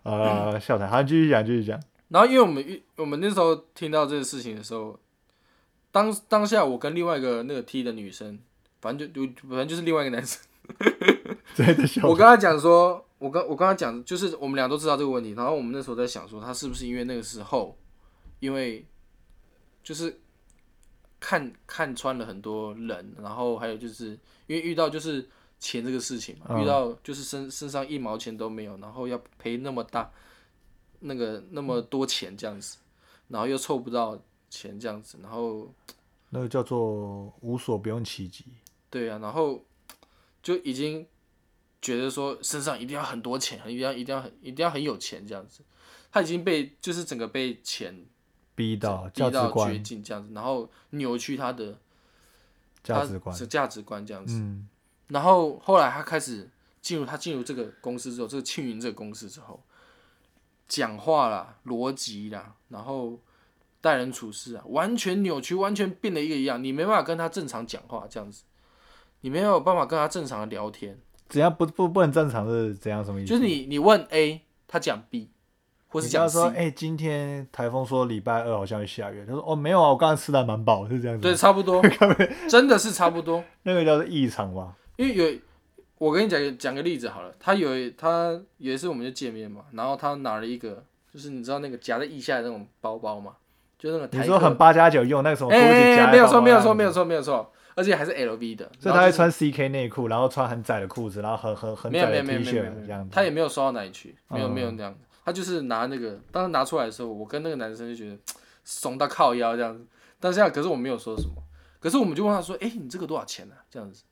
[0.05, 1.79] 啊，笑谈，好，继续讲，继续讲。
[2.09, 4.99] 然后，因为我们遇我们那时候听到这个事情的时候，
[5.93, 8.39] 当当下我跟另外一个那个 T 的女生，
[8.81, 10.41] 反正就就反正就是另外一个男生，
[11.55, 17.75] 真的笑我跟他讲说，我刚我刚刚讲，就是我们俩都知道这个问题，然后我们那时候在想说，他是不是因为那个时候，
[18.39, 18.87] 因为
[19.83, 20.21] 就是
[21.19, 24.11] 看看穿了很多人，然后还有就是
[24.47, 25.27] 因为遇到就是
[25.59, 30.13] 钱这个事情嘛，嗯遇到就是身身上一毛钱都没有，然后要赔那么大
[31.01, 32.77] 那个那么多钱这样子，
[33.29, 35.73] 然后又凑不到钱这样子，然后
[36.29, 38.45] 那个叫做无所不用其极。
[38.91, 39.65] 对啊，然后
[40.43, 41.07] 就已经
[41.85, 45.63] 觉得说身上一定要很多钱，一定要一定要很一定要很有钱这样子。
[46.11, 48.07] 他已经被就是整个被钱
[48.55, 51.77] 逼到逼到绝，境这样子，然后扭曲他的
[52.83, 54.39] 价值观，是价值观这样子。
[54.39, 54.67] 嗯，
[55.09, 56.49] 然后后来他开始
[56.81, 59.63] 进入他进入这个公司之后，这个庆云这个公司之后，
[60.67, 63.21] 讲话啦、逻辑啦，然后
[63.83, 66.65] 待人处事啊，完全扭曲，完全变了一个一样。
[66.65, 68.45] 你没办法跟他正常讲话这样子，
[69.21, 70.99] 你没有办法跟他正常的聊天。
[71.29, 73.31] 怎样不不不能正常是怎样什么意思？
[73.31, 75.31] 就是你你问 A，他讲 B，
[75.89, 79.25] 或是讲 C，说，哎、今天台风说礼拜二好像会下雨。
[79.27, 81.23] 他说，哦，没有啊，我刚刚吃的蛮饱，是这样子。
[81.23, 81.83] 对，，差不多，
[82.49, 83.43] 真的是差不多。
[83.65, 84.75] 那个叫做异常吧。
[84.97, 85.39] 因为有，
[85.99, 93.33] 我跟你讲讲个例子好了，他有他有一次我们就见面嘛，然后他拿了一个，就是你知道那个夹在腋下的那种包包嘛，
[93.79, 103.07] 就那个你说很八加九用那个什么哎哎哎没有错没有错没有错没有错，而且还是 LV 的，所以他会穿 CK 内裤，然后穿很窄的裤子，然后很很很没有窄的没有没 T 有没有。
[103.11, 108.19] 他也没有收到哪里去，没有嗯没有那样，他就是拿那个，当时拿出来的时候，我跟那个男生就觉得
[108.65, 109.85] 怂到靠腰这样子，
[110.21, 111.35] 但是可是我没有说什么，
[111.81, 114.05] 可是我们就问他说，哎、你这个多少钱呢、这样子，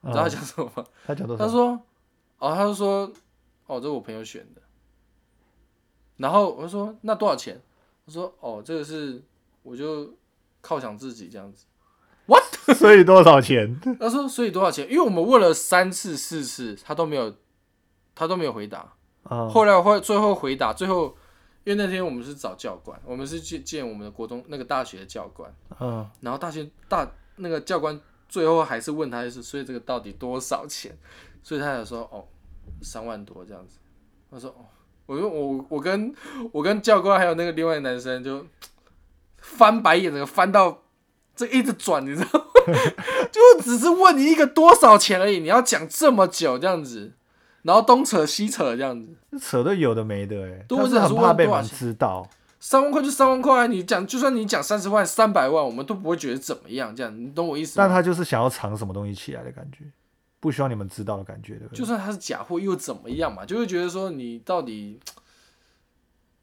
[0.00, 0.84] 你知道他嗯讲什么吗？
[1.06, 1.44] 他讲多少？
[1.44, 1.80] 他说，
[2.38, 3.12] 哦，他就说，
[3.66, 4.62] 哦，这是我朋友选的。
[6.18, 7.60] 然后我就说，那多少钱？
[8.06, 9.20] 他说，哦，这个是
[9.62, 10.14] 我就
[10.62, 11.64] 犒赏自己这样子。
[12.74, 13.78] 所以多少钱？
[14.00, 14.90] 他说，所以多少钱？
[14.90, 17.34] 因为我们问了三次四次，他都没有，
[18.14, 18.94] 他都没有回答。
[19.24, 21.14] 啊，后来会最后回答，最后
[21.64, 30.96] 因为那天我们是找教官，我们是去见我们的国中那个大学的教官，嗯，然后大学大那个教官最后还是问他，就是所以这个到底多少钱？
[31.42, 32.24] 所以他才说哦，
[32.80, 33.78] 三万多这样子。
[34.30, 34.64] 他说哦，
[35.04, 36.14] 我说我我跟
[36.50, 38.46] 我跟教官还有那个另外的男生就
[39.36, 40.83] 翻白眼，整个翻到
[41.36, 42.44] 这一直转，你知道吗？
[43.30, 47.12] 就只是问你一个多少钱而已，你要讲这么久这样子，
[47.62, 49.38] 然后东扯西扯这样子。
[49.40, 52.28] 扯的有的没的哎，对他是很怕被人知道。
[52.60, 57.84] 三万块就三万块，你讲就算你讲三十万、三百万，我们都不会觉得怎么样，这样你懂我意思吗？
[57.84, 59.84] 但他就是想要藏什么东西起来的感觉，
[60.40, 61.78] 不需要你们知道的感觉，对不对？
[61.78, 63.44] 就算他是假货又怎么样嘛？
[63.44, 64.98] 就会觉得说你到底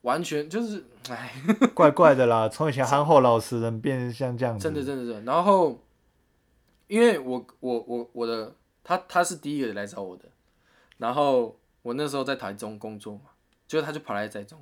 [0.01, 1.31] 完全 就是，哎，
[1.73, 5.31] 怪怪的啦，从以前憨厚老实人变成像这样子，真的真的真的。
[5.31, 5.79] 然后，
[6.87, 10.25] 因为我我我我的他他是第一个来找我的，
[10.97, 13.21] 然后我那时候在台中工作嘛，
[13.67, 14.59] 结果他就跑来台中，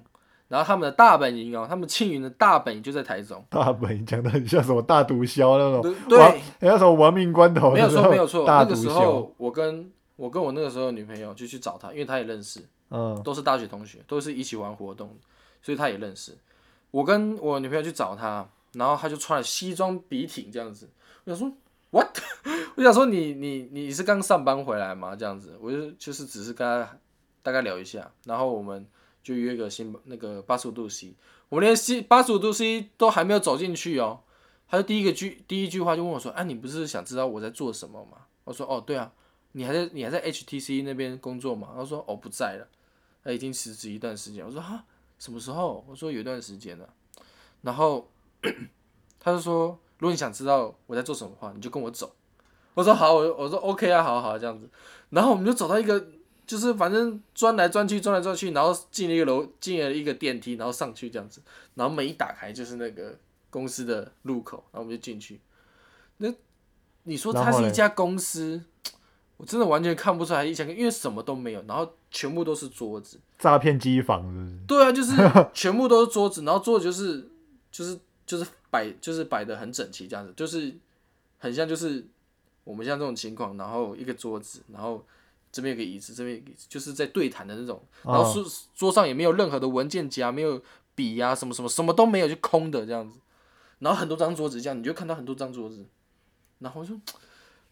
[0.48, 8.46] 然后他们的大本营哦，他们庆云的大本营就在台中，大本营讲的很像什么大毒枭那种，对亡对，人家什么亡命关头，没有错没有错。
[8.46, 15.18] 那个时，候我跟我跟我那个时候的女朋友就去找他，因为他也认识，嗯，都是大学同学，都是一起玩活动，
[15.62, 16.38] 所以他也认识。
[16.92, 20.90] 我跟我女朋友去找他，然后他就穿了西装笔挺这样子。
[21.26, 21.52] 我想说
[21.92, 22.18] ，what？
[22.76, 25.16] 我想说你你你是刚上班回来吗？
[25.16, 26.98] 这样子，我就就是只是跟他
[27.44, 28.88] 大概聊一下，然后我们
[29.22, 31.14] 就约个新那个八十五度 C，
[31.50, 34.22] 我们连 C 八十五度 C 都还没有走进去哦，
[34.68, 39.12] 他就第一个句第一句话就问我说：“哎、你不是想知道我在做什么吗？”我说：“哦，对啊，
[39.52, 42.68] 你还在你还在 HTC 那边工作吗？”他说：“哦，不在了，
[43.30, 44.84] 他已经辞职一段时间。”我说：“哈，
[45.20, 46.90] 什么时候？”我说：“有一段时间了。”
[47.62, 48.10] 然后
[49.20, 52.16] 他就说：“如果你想知道我在做什么的话，你就跟我走。”
[52.74, 54.68] 我说：“好，我我说 OK 啊，好啊好啊这样子。”
[55.12, 56.08] 然后我们就走到一个，
[56.48, 61.42] 就是反正钻来钻去，钻来钻去，然后进了一个楼，进了一个电梯，然后上去这样子，
[61.76, 63.18] 然后门一打开就是那个
[63.50, 65.40] 公司的入口，然后我们就进去。
[66.18, 66.34] 那
[67.04, 68.64] 你说它然后嘞是一家公司，
[69.40, 73.18] 我真的完全看不出来一千个，因为什么都没有，然后全部都是桌子。
[73.38, 74.58] 诈骗机房是不是？
[74.68, 75.14] 对啊，就是
[75.56, 77.30] 全部都是桌子，然后桌子就是
[77.72, 80.76] 就是就是摆就是摆的很整齐这样子，就是
[81.38, 82.06] 很像就是
[82.66, 85.02] 我们像这种情况，然后一个桌子，然后
[85.54, 90.62] 这边有个椅子，这边就是在对谈的那种，然后桌桌上也没有任何的文件夹，没有
[90.96, 93.18] 笔呀、什么什么什么都没有，就空的这样子，
[93.80, 95.86] 然后很多张桌子这样，你就看到很多张桌子，
[96.60, 97.00] 然后就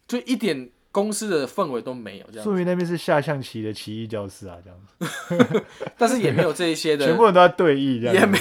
[0.08, 5.64] 就一点公司的氛围都没有这样，说明那边是下象棋的棋艺教室啊，这样子，
[5.98, 8.38] 但是也没有这一些的 全部人都在对弈，这样也没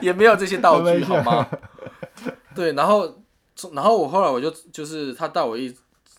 [0.02, 1.46] 也没有这些道具，好吗？
[2.54, 3.22] 对，然后
[3.72, 5.74] 然后我后来我就就是他带我一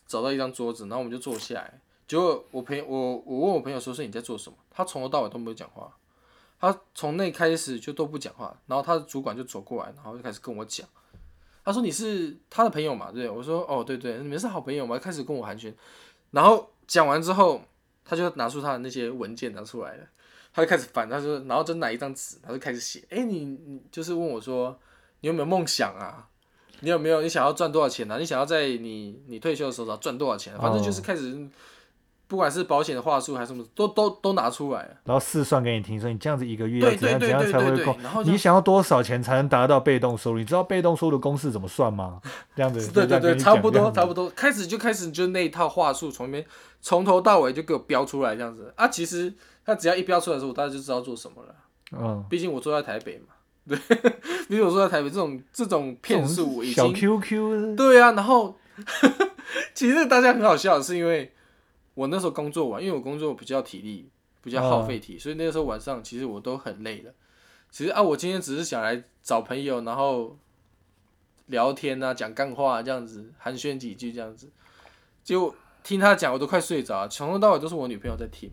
[0.08, 1.82] 找到一张桌子，然后我们就坐下来。
[2.08, 5.90] 结果我朋友我我问我朋友说是你在做什么，他从头到尾都没有讲话，
[6.60, 10.86] 他从那开始就都不讲话，然后他的主管就走过来，然后就开始跟我讲，
[11.64, 13.12] 他说你是他的朋友嘛？
[13.12, 14.98] 对，我说哦对对，你们是好朋友嘛？
[14.98, 15.74] 开始跟我寒暄，
[16.32, 17.62] 然后讲完之后，
[18.04, 20.04] 他就拿出他的那些文件拿出来了。
[20.54, 23.02] 他就开始翻，他说，然后就拿一张纸，他就开始写。
[23.10, 24.78] 哎、你你就是问我说，
[25.22, 26.28] 你有没有梦想啊？
[26.82, 28.18] 你有没有你想要赚多少钱啊？
[28.18, 31.48] 你想要在你你退休的时候赚多少钱啊、反正就是开始，
[32.32, 34.90] 不管是保险的话术还是什么，都都都拿出来了。
[35.04, 40.40] 然后试算给你听，说你这样子一个月对要怎样对怎样才会够你想要多少钱才能达到被动收入？
[40.40, 42.22] 你知道被动收入的公式怎么算吗？
[42.56, 44.30] 这样子， 对对对，差不多差不多。
[44.30, 44.30] 多。
[44.30, 46.46] 开始就开始就那一套话术，从里面
[46.80, 48.88] 从头到尾就给我标出来这样子啊。
[48.88, 49.34] 其实
[49.66, 51.56] 他只要一标出来的时候，我大家就知道做什么了。
[52.00, 53.34] 嗯，毕竟我住在台北嘛，
[53.68, 53.78] 对，
[54.48, 58.56] 毕竟我住在台北，这种这种骗术我已小经 QQ 对啊，然后
[59.76, 61.34] 其实大家很好笑是，因为
[62.02, 64.10] 我那时候工作完，因为我工作比较体力
[64.42, 67.14] 比较耗费体，所以那个时候晚上其实我都很累了。
[67.70, 70.36] 其实啊，我今天只是想来找朋友，然后
[71.46, 74.52] 聊天啊，讲干话、这样子，寒暄几句这样子。
[75.24, 78.50] 结果听他讲，我都快睡着了，从头到尾都是我女朋友在听。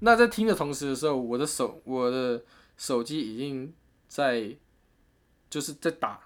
[0.00, 2.42] 那在听的同时的时候，我的手我的
[2.78, 3.70] 手机已经
[4.08, 4.56] 在
[5.50, 6.20] 就是在打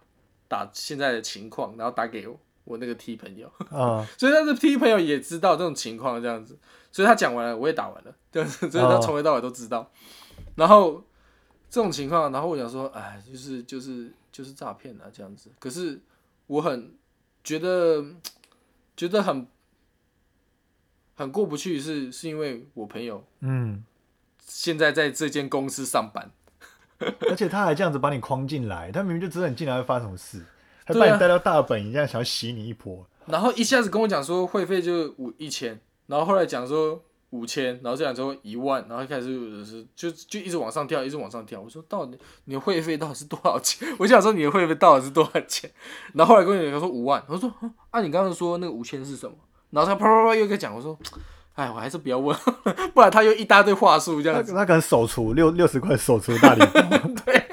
[0.47, 6.59] 打现在的情况，然后打给我我那个 T 朋友，啊， 所以他的 T 朋友也知道这种情况这样子，
[6.93, 9.91] 所以他讲完了，我也打完了，这样子，所以他从头到尾都知道。
[10.57, 11.03] 然后
[11.71, 15.49] 这种情况，然后我想说，哎，就是就是就是诈骗啊这样子。
[15.59, 16.01] 可是
[16.49, 16.93] 我很
[17.45, 18.05] 觉得
[18.97, 19.47] 觉得很
[21.15, 23.85] 很过不去是，是因为我朋友嗯，
[24.45, 26.31] 现在在这间公司上班，
[27.29, 30.45] 而且他还这样子把你框进来，他明明就知道你进来会发生什么事，
[30.87, 33.07] 还对啊把你带到大本营，这样想要洗你一波。
[33.27, 41.61] 然后一下子跟我讲说会费就五一千，然后后来讲说五千，然后这样说一万，然后一开始就是就就一直往上跳，一直往上跳。
[41.61, 43.89] 我说到底你的会费到底是多少钱？
[43.99, 45.69] 我想说你的会费到底是多少钱？
[46.15, 49.35] 然后后来跟我讲说五万，我说啊啊你刚刚说那个五千是什么？
[49.71, 50.97] 然后他啪啪啪又在讲，我说
[51.55, 52.37] 哎我还是不要问，
[52.95, 54.55] 不然他又一大堆话术这样子。
[54.55, 56.81] 他可能手厨六六十块手厨大礼包，
[57.27, 57.46] 对，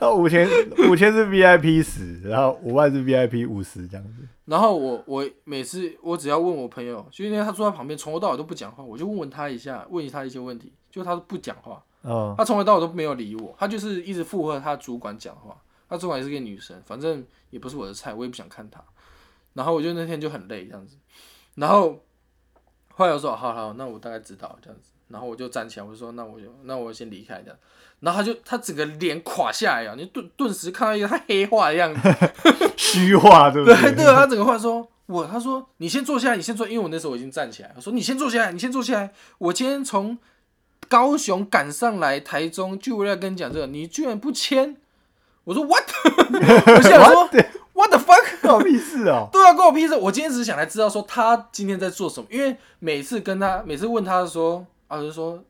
[0.00, 0.48] 那五千
[0.88, 4.26] 五千是 VIP 十，然后五万是 VIP 五十这样子。
[4.44, 11.82] 然后我我每次我只要问我朋友，就因为他坐在旁边从头到尾都不讲话，我就问问他一下，问他一些问题，就他都不讲话。
[12.02, 15.56] 哦，他从头到尾都没有理我，他就是一直附和他主管讲话。
[15.88, 18.82] 他主管也是个女生，反正也不是我的菜，我也不想看他。
[19.54, 20.96] 然后我就那天就很累这样子，
[21.54, 21.98] 然后
[22.90, 24.90] 后来我说好好，那我大概知道这样子。
[25.08, 27.56] 然后我就站起来，我就说那我就那我先离开这样。
[28.00, 32.00] 然后他就他整个脸垮下来啊，你顿顿时看到一个他黑化的样子，
[32.76, 40.16] 虚化对不对对，他整个话说，我他说你先坐下来，你先坐，因为我那时候我已经站起来，我说你先坐下来，你先坐下来，我今天从
[40.88, 44.76] 高雄赶上来台中，就为了跟你讲这个，你居然不签，
[45.44, 45.82] 我说 what？
[46.30, 47.28] 我现在说
[47.74, 48.40] what the fuck？
[48.42, 49.28] 关我屁事哦。
[49.32, 49.96] 对啊，关我屁事！
[49.96, 55.42] 我今天只是想来知道说他今天在做什么，因为每次跟他，每次问他说，啊，就说，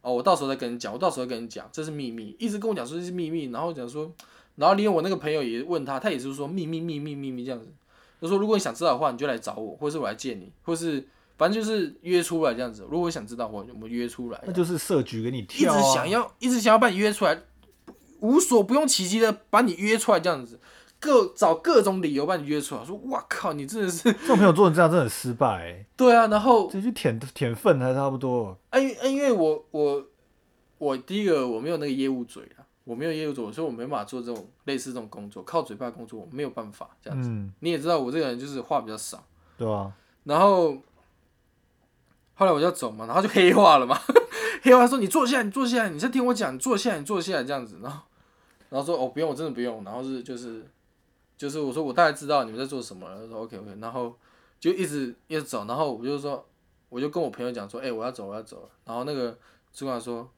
[0.00, 4.10] 哦，我到时候再跟你讲，我到时候再跟你讲，这是秘密，一直跟我讲说这是秘密，然后讲说，
[4.54, 7.68] 然后连我那个朋友也问他，他也是说秘密秘密秘密这样子，
[8.22, 11.06] 就说如果你想知道的话，你就来找我，或是我来见你，或是
[11.36, 12.86] 反正就是约出来这样子。
[12.90, 17.42] 如果想知道，我我们约出来，那就是设局给你一跳、啊，直想要一直想要把你约出来，
[18.20, 20.58] 无所不用其极的把你约出来这样子，
[20.98, 22.84] 各找各种理由把你约出来。
[22.84, 28.56] 说哇靠，你真的是这种朋友做成这样真的很失败、欸， 对啊，然后这就舔舔粪还差不多。
[28.70, 30.06] 啊，因为啊因为我我
[30.78, 37.28] 我第一个我没有那个业务嘴啊，我没有业务嘴，所以我没办法做这种类似这种工作，靠嘴巴工作我没有办法这样子。
[37.28, 39.24] 嗯，你也知道我这个人就是话比较少，
[39.58, 39.92] 对啊、
[40.24, 40.76] 然后
[42.34, 43.98] 后来我就要走嘛，然后就黑化了嘛，
[44.62, 48.02] 黑化说你坐下，你坐下，你先听我讲，你坐下，你坐下这样子，然后
[48.68, 50.66] 然后说哦不用，我真的不用，然后是就是
[51.36, 54.14] 就是我说我大概知道你们在做什么了，他说 OK OK，然后
[54.58, 56.44] 就一直一直走，然后我就说
[56.88, 59.36] 我就跟我朋友讲说，哎、我要走我要走了，然后那个
[59.72, 60.28] 主管说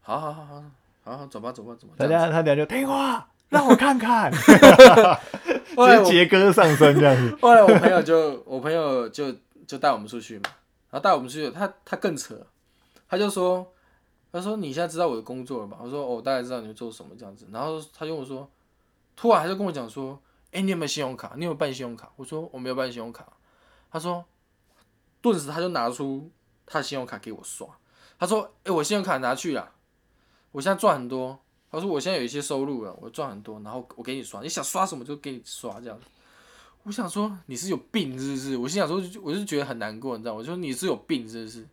[0.00, 0.64] 好好好好
[1.02, 7.36] 好好走吧走吧走吧，大家他等下就听话，让我看看， 直后来杰哥上身这样子。
[7.42, 9.34] 后来我朋友就我朋友就
[9.66, 10.50] 就带我们出去嘛，
[10.90, 12.34] 然后带我们出去，他他更扯，
[13.08, 13.66] 他就说
[14.32, 15.78] 他说你现在知道我的工作了吧？
[15.82, 17.46] 我说哦，我大概知道你会做什么这样子。
[17.52, 18.48] 然后他就跟我说，
[19.16, 20.18] 突然他就跟我讲说，
[20.54, 21.32] 哎、你有没有信用卡？
[21.36, 22.10] 你有没有办信用卡？
[22.14, 23.26] 我说我没有办信用卡。
[23.90, 24.24] 他说，
[25.20, 26.30] 顿时他就拿出
[26.64, 27.66] 他的信用卡给我刷。
[28.18, 29.72] 他说，哎、我信用卡拿去了，
[30.52, 31.40] 我现在赚很多。
[31.72, 36.06] 他说我现在有一些收入了，我赚很多，然后我给你刷，你想刷什么就给你刷这样子。
[36.84, 38.56] 我想说你是有病是不是？
[38.56, 40.38] 我心想说，我就觉得很难过，你知道吗？
[40.38, 41.66] 我说你是有病是不是？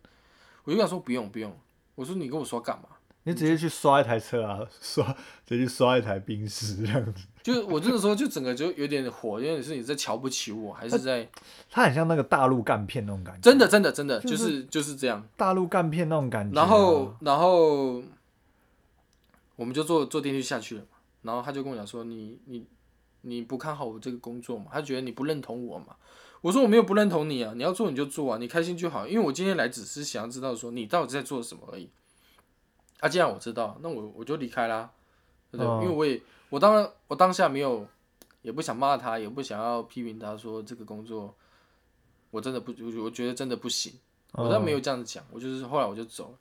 [0.64, 1.56] 我就想说不用不用，
[1.94, 2.88] 我说你跟我刷干嘛？
[3.22, 5.06] 你直接去刷一台车啊，刷
[5.46, 7.28] 直接去刷一台宾士这样子。
[7.42, 11.28] 就是我这个时候就整个就有点火，有点是你在瞧不起我，还是在
[11.70, 15.26] 他很像那个大陆干片那种感觉，真的真的真的就就是是就是这样。
[15.36, 18.02] 大陆干片那种感觉啊、然后然后
[19.56, 22.64] 我们就坐坐电梯下去了嘛，然后他就跟我讲说你你
[23.22, 24.66] 你不看好我这个工作嘛？
[24.72, 25.96] 他觉得你不认同我嘛？
[26.42, 29.06] 我说我没有不认同你啊，你要做你就做啊，你开心就好。
[29.06, 31.88] 因为我今天来只是想要知道说你到底在做什么而已。
[32.98, 34.90] 啊，既然我知道，那我我就离开啦，
[35.50, 35.66] 对不对？
[35.66, 36.20] 哦因为我也
[36.52, 37.86] 我当然我当下没有，
[38.42, 41.34] 也不想骂他，也不想要批评他说这个工作
[42.30, 43.90] 我真的不，我我觉得真的不行。
[44.32, 46.38] 我倒没有这样子讲，我就是后来我就走了。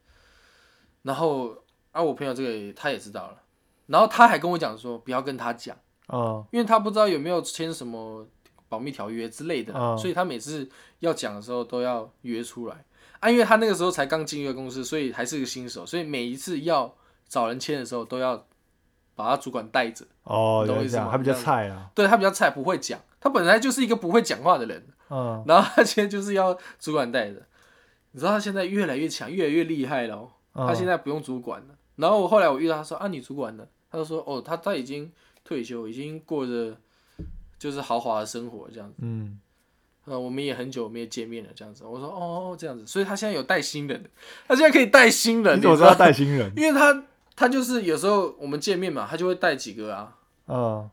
[1.04, 1.56] 然后
[1.94, 3.42] 啊，我朋友这个也他也知道了，
[3.88, 8.28] 然后他还跟我讲说不要跟他讲，哦因为他不知道有没有签什么
[8.68, 12.84] 保密条约之类的，嗯所以他每次要讲的时候都要约出来
[13.22, 13.30] 啊。
[13.30, 16.94] 因为他那个时候才刚进入公司，所以还是个新手，所以每一次要
[17.30, 18.46] 找人签的时候都要
[19.16, 20.06] 把他主管带着。
[20.24, 24.86] 哦，懂我意思原来这样，他比较菜啊，对他比较菜，不会讲，他本来就是一个不会讲话的人。
[25.10, 27.42] 嗯，然后他现在就是要主管带着，
[28.12, 30.30] 你知道他现在越来越强，越来越厉害了、哦。
[30.54, 31.68] 嗯他现在不用主管了。
[31.96, 33.66] 然后我后来我遇到他说啊，你主管呢？
[33.90, 35.12] 他就说哦，他他已经
[35.44, 36.76] 退休，已经过着
[37.58, 38.96] 就是豪华的生活这样子。
[39.00, 39.40] 嗯，
[40.06, 41.86] 呃，我们也很久没有见面了，这样子。
[41.86, 44.10] 我说哦，这样子，所以他现在有带新人，
[44.48, 45.96] 他现在可以带新人，你怎么知道？
[45.96, 46.52] 带新人？
[46.56, 47.04] 因为他
[47.42, 50.16] 他就是有时候我们见面嘛，他就会带几个啊，
[50.46, 50.88] 嗯，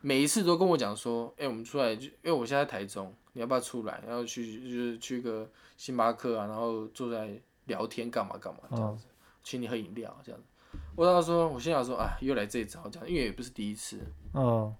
[0.00, 4.02] 每一次都跟我讲说，哎、我们出来就，因为我现在在台中，你要不要出来？
[4.06, 5.46] 然后去就是去个
[5.76, 9.04] 星巴克啊，然后坐在聊天干嘛干嘛这样子，
[9.42, 10.46] 请你喝饮料这样子。
[10.94, 14.00] 我当时说，我心想说，啊，又来这一招这样，因为也不是第一次。
[14.32, 14.74] 嗯，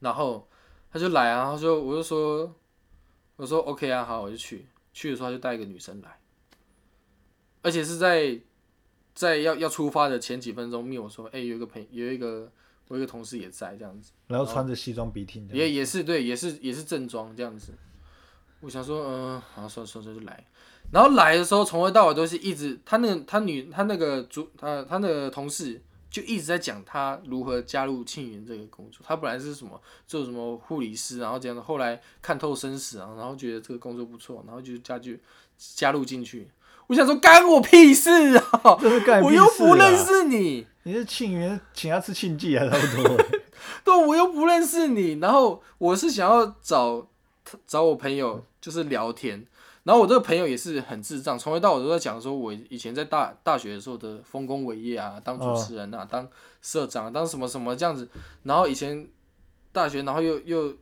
[0.00, 0.46] 然后
[0.92, 2.54] 他就来啊，他说，我就说，
[3.36, 4.66] 我说 OK 啊，好，我就去。
[4.92, 6.18] 去的时候他就带一个女生来，
[7.62, 8.38] 而且是在
[9.16, 12.52] 在要要出发的前几分钟，密我说，哎、有一个朋有一个
[12.86, 14.12] 我一个同事也在这样子。
[14.26, 17.72] 然后穿着西装笔挺的，也也是对，也是也是正装这样子。
[18.60, 20.46] 我想说，嗯、好，算了算了，就来。
[20.92, 29.00] 然后来的时候，从头到尾都是一直，他那个他女他那个主他他那个同事就一直在讲他如何加入庆元这个工作。
[29.02, 35.12] 他本来是什么做什么护理师，然后这样的，后来看透生死啊，然后觉得这个工作不错，然后就加就
[35.56, 36.50] 加入进去。
[36.88, 38.60] 我想说，干我屁事啊！
[39.22, 40.66] 我又不认，识你。
[40.84, 43.16] 你是庆元请他吃庆记还差不多，
[43.82, 47.04] 对，我又不认识你，然后我是想要找
[47.66, 49.44] 找我朋友，就是聊天。
[49.82, 56.28] 然后我这个朋友也是很智障，从头到尾都在讲说，我以前在大大学的时候的丰功伟业啊，当主持人啊，当
[56.62, 58.08] 社长，当什么什么这样子。
[58.44, 59.08] 然后以前
[59.72, 60.72] 大学，然后又又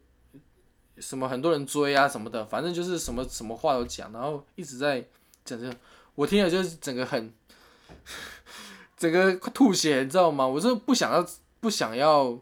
[0.98, 5.06] 什么很多人追啊什么的，反正就是什么什么话都讲，然后一直在
[5.44, 5.76] 讲这个，
[6.14, 7.32] 我听了就是整个很
[8.96, 10.46] 整个快吐血，你知道吗？
[10.46, 11.26] 我是不想要
[11.60, 12.38] 不想要。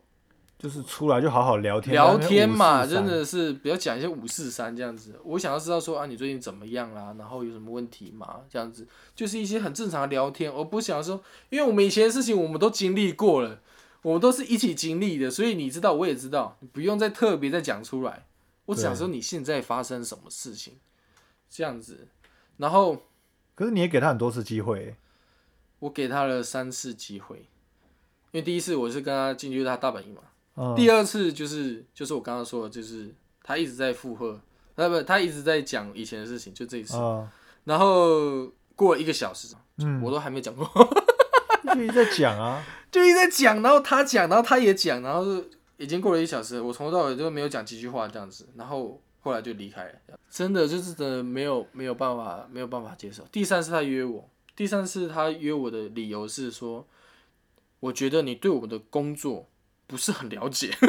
[0.58, 5.18] 就是出来就好好聊天，聊天嘛，真的是不要讲一些五四三这样子。
[5.24, 7.12] 我想要知道说啊，你最近怎么样啦？
[7.18, 8.42] 然后有什么问题吗？
[8.48, 10.54] 这样子就是一些很正常的聊天。
[10.54, 13.58] 我不想说，因为我们以前的事情我们都经历过了，
[14.02, 18.26] 我们都是一起经历的，所以你知道，我也知道，你不用再特别再讲出来。
[18.66, 20.74] 我只想说你现在发生什么事情，
[21.50, 22.06] 这样子。
[22.62, 22.96] 然后
[23.56, 24.78] 可是你也给他很多次机会。
[24.78, 24.96] 欸，
[25.80, 27.38] 我给他了三次机会，
[28.30, 30.22] 因为第一次我是跟他进去他大本营嘛，
[30.54, 34.40] 嗯，第二次就是就是我刚刚说的，就是他一直在附和，
[34.76, 36.96] 呃不，他一直在讲以前的事情，就这一次。
[36.96, 37.28] 嗯。
[37.64, 38.46] 然后
[38.76, 40.64] 过了一个小时，嗯，我都还没讲过，
[41.74, 49.92] 就一直在讲啊， 就一直在讲，然后他讲，然后他也讲，然后是已经过了一小时，我从头到尾都没有讲几句话这样子，然后后来就离开了，
[50.28, 53.22] 真的就是真的没有没有办法没有办法接受。
[53.32, 56.86] 第三次他约我，第三次他约我的理由是说，
[57.80, 59.46] 我觉得你对我的工作
[59.86, 60.70] 不是很了解，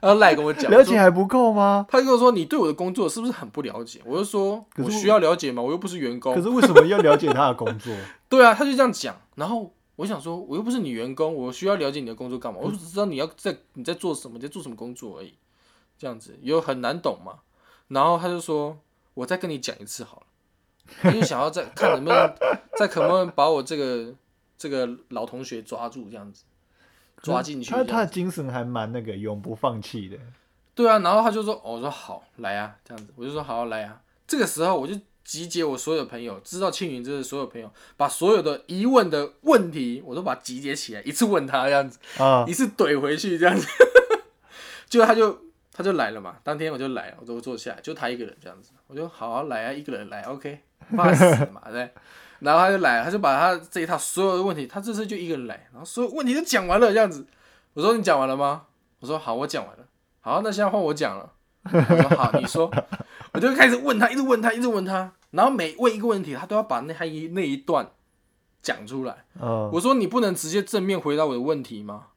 [0.00, 1.86] 然后赖跟我讲，了解还不够吗？
[1.88, 5.62] 他跟我说：“你对我的工作是不是很不了解？”我就说：“可我我需要了解吗？
[5.62, 6.34] 我又不是员工。
[6.34, 7.94] 可是为什么要了解他的工作？”
[8.30, 9.14] 对啊，他就这样讲。
[9.34, 12.60] 然后我想说，我又不是你员工，我需要了解你的工作干嘛？
[12.62, 15.34] 我只知道你要在你在做什么，你在做什么工作而已。
[16.00, 17.40] 这样子有很难懂嘛？
[17.88, 18.78] 然后他就说
[19.12, 20.22] ：“我再跟你讲一次好了。”
[21.02, 22.34] 他就想要再看能不能
[22.78, 24.14] 再可不能把我这个
[24.56, 26.44] 这个老同学抓住，这样子
[27.22, 27.84] 抓进去他。
[27.84, 30.16] 他的精神还蛮那个永不放弃的。
[30.74, 34.00] 对啊，然后他就说，哦我说好，来啊，这样子，我就说好来啊。
[34.26, 43.66] 这个时候我就集结我所有朋友，知道庆云这的所有朋友，把所有的疑问的问题，我都把它集结起来，一次问他这样子，啊一次怼回去这样子。
[44.88, 45.38] 结果他就
[45.80, 50.60] 他就来了嘛，当天我就来了，我就坐下来，就他一个人这样子，我就好好来啊，一个人来，OK，
[50.94, 51.90] 怕死嘛，对。
[52.40, 57.26] 然后他就来，他就把他这一套所有的问题，他这次就一个人来，然后所有问题都讲完了这样子。
[57.72, 58.66] 我说你讲完了吗？
[58.98, 59.84] 我说好，我讲完了。
[60.20, 61.32] 好，那现在换我讲了。
[61.64, 62.70] 我说好，你说。
[63.32, 67.88] 我就开始问他，一直问他，一直问他，然后每问一个问题，他都要把那他一那一段
[68.60, 69.24] 讲出来。
[69.40, 72.08] 嗯，我说你不能直接正面回答我的问题吗？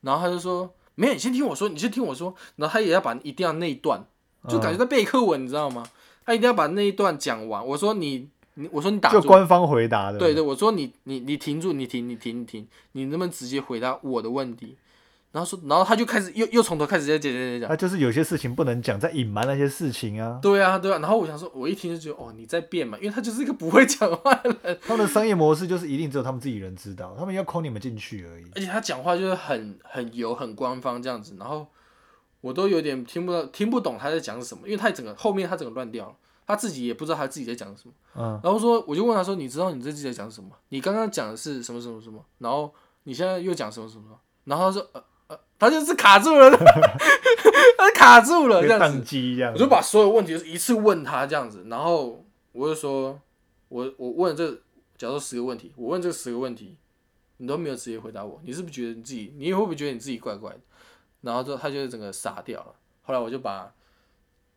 [0.00, 2.34] 然后他就说没有，你先听我说，你先听我说。
[2.56, 4.04] 然后他也要把一定要那一段，
[4.48, 5.84] 就感觉在背课文，你知道吗？
[6.24, 7.66] 他一定要把那一段讲完。
[7.66, 10.18] 我说你你，我说你打住，就官方回答的。
[10.18, 14.76] 对对，我说你你你停住，你停你停你停，你能不能直接回答我的问题？
[15.34, 17.68] 然后说，然后他就开始又又从头开始在讲讲讲讲。
[17.68, 20.38] 他就是有些事情不能讲，在隐瞒那些事情啊。
[20.40, 28.44] 对啊，对啊，然后我想说，我一听就觉得，哦，你在变嘛，因为他就是一个不会讲话的人， 他们的商业模式就是一定只有他们自己人知道，他们要抠你们进去而已。
[28.54, 31.66] 而且他讲话就是很很油、很官方这样子，然后
[32.40, 36.14] 我都有点听不到、听不懂他在讲什么，因为他整个后面他整个乱掉了，
[36.46, 37.94] 他自己也不知道他自己在讲什么。
[38.14, 40.50] 嗯，然后说，我就问他说：“你知道你自己在讲什么？
[40.68, 42.24] 你刚刚讲的是什么什么什么？
[42.38, 42.72] 然后
[43.02, 44.04] 你现在又讲什么什么？”
[44.44, 45.04] 然后他说：“呃呃，
[45.64, 46.50] 他就是卡住了，
[47.78, 49.58] 他卡住了这样子。”机这样我。
[49.58, 53.18] 就把所有问题一次问他这样子，然后我就说，
[53.68, 54.52] 我我问这
[54.96, 56.76] 假如说十个问题，我问这十个问题，
[57.38, 60.60] 你都没有直接回答我，你是不是觉得你自己，你会不会觉得你自己怪怪的？
[61.22, 62.74] 然后就他就整个傻掉了。
[63.02, 63.72] 后来我就把，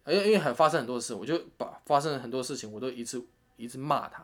[0.05, 4.24] 因为因为很发生很多事，我就把发生了很多事情，我都一次一次骂他，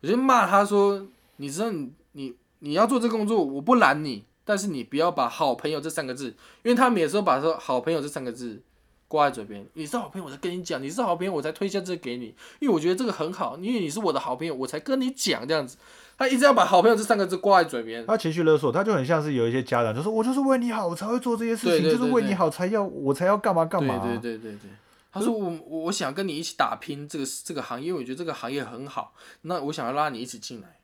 [0.00, 1.06] 我就骂他说，
[1.36, 6.28] 你知道你你你要做这个工作，我不拦你，但是你不要把好朋友这三个字，
[6.62, 8.62] 因为他们有时候把说好朋友这三个字
[9.08, 15.76] 挂在嘴边，你是好朋友，我才跟你讲，你是好朋友，我才推销这个给你，因为我觉得这个很好，因为你是我的好朋友，我才跟你讲这样子。
[16.18, 23.98] 他一直要把好朋友这三个字挂在嘴边，他情绪勒索，他就很像是有一些家长，就说我就是为你好，我才会做这些事情，就是为你好才要我才要干嘛干嘛。
[23.98, 24.70] 对对对对对。
[25.10, 30.78] 他说我我我想跟你一起打拼这个这个行业，因为我觉得这个行业很好，那我想要拉你一起进来。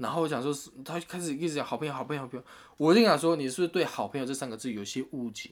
[0.00, 2.44] 然后我想说是，他开始一直讲好朋友好朋友好朋友，
[2.78, 5.50] 我就想说你是不是对好朋友这三个字有些误解？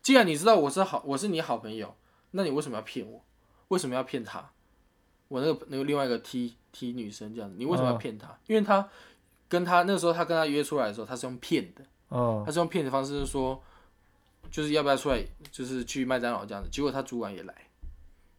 [0.00, 1.94] 既然你知道我是好我是你好朋友，
[2.32, 3.22] 那你为什么要骗我？
[3.68, 4.50] 为什么要骗他？
[5.28, 8.36] 我那个那个另外一个 T T 女生这样子，你为什么要骗他？
[8.46, 8.88] 因为他
[9.48, 11.84] 跟他那时候他跟他约出来的时候，他是用骗的。
[12.10, 13.62] 嗯，他是用骗的方式，就是说，
[14.50, 16.68] 就是要不要出来，就是去麦当劳这样子。
[16.70, 17.54] 结果他主管也来，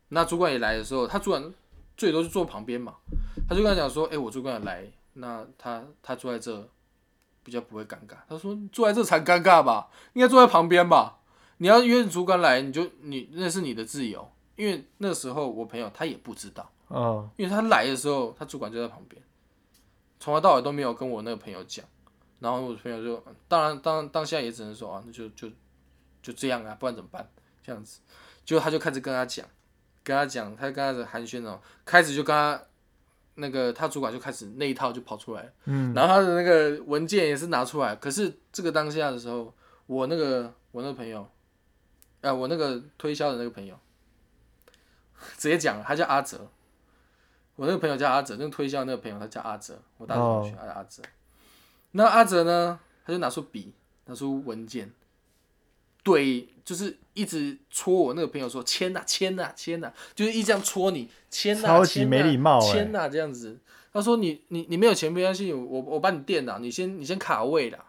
[0.10, 1.54] 那主管也来的时候，他主管
[1.98, 2.98] 最多是坐旁边嘛，
[3.50, 6.70] 他就跟他讲说，哎、我主管也来，那他他坐在这
[7.44, 8.16] 比较不会尴尬。
[8.28, 11.20] 他说坐在这才尴尬吧，应该坐在旁边吧。
[11.58, 16.70] 你要约主管来，你就你那是你的自由，因为那时候我朋友他也不知道。
[16.90, 19.22] 嗯，因为他来的时候，他主管就在旁边，
[20.20, 21.86] 从头到尾都没有跟我那个朋友讲。
[22.40, 25.50] 然后我朋友就，当然当当下也只能说啊，那就就
[26.22, 27.26] 就这样啊，不然怎么办？
[27.64, 28.02] 这样子，
[28.44, 29.48] 结果他就开始跟他讲，
[30.04, 32.62] 跟他讲，他就跟他寒暄哦，开始就跟他
[33.36, 39.54] 那个他主管就开始那一套就跑出来了，嗯，然后他的那个文件也是拿出来，可是这个当下的时候，
[39.88, 41.28] 我那个我那个朋友，
[42.22, 43.78] 啊、我那个推销的那个朋友，
[45.38, 46.48] 直接讲了，他叫阿哲。
[47.56, 51.04] 我那个朋友叫阿哲，那个推销那个朋友他叫阿哲，我大学同学，他叫阿哲。
[51.92, 53.74] 那阿哲呢，他就拿出笔，
[54.06, 54.92] 拿出文件，
[56.04, 63.60] 对，就是一直戳我那个朋友说签呐签呐签呐，就是一直这样戳你签呐，超级没礼貌欸签呐这样子。
[63.92, 67.86] 他说你你你没有钱没关系，我我帮你垫啦，你先你先卡位啦。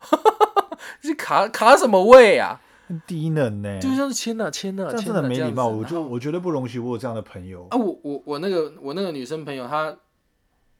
[1.02, 2.60] 你卡卡什么位啊？
[2.88, 7.66] 很低能呢、就像是签呐签呐，这真的没礼貌，我就我绝对不容许我有这样的朋友。
[7.70, 9.96] 啊，我我我那个我那个女生朋友，她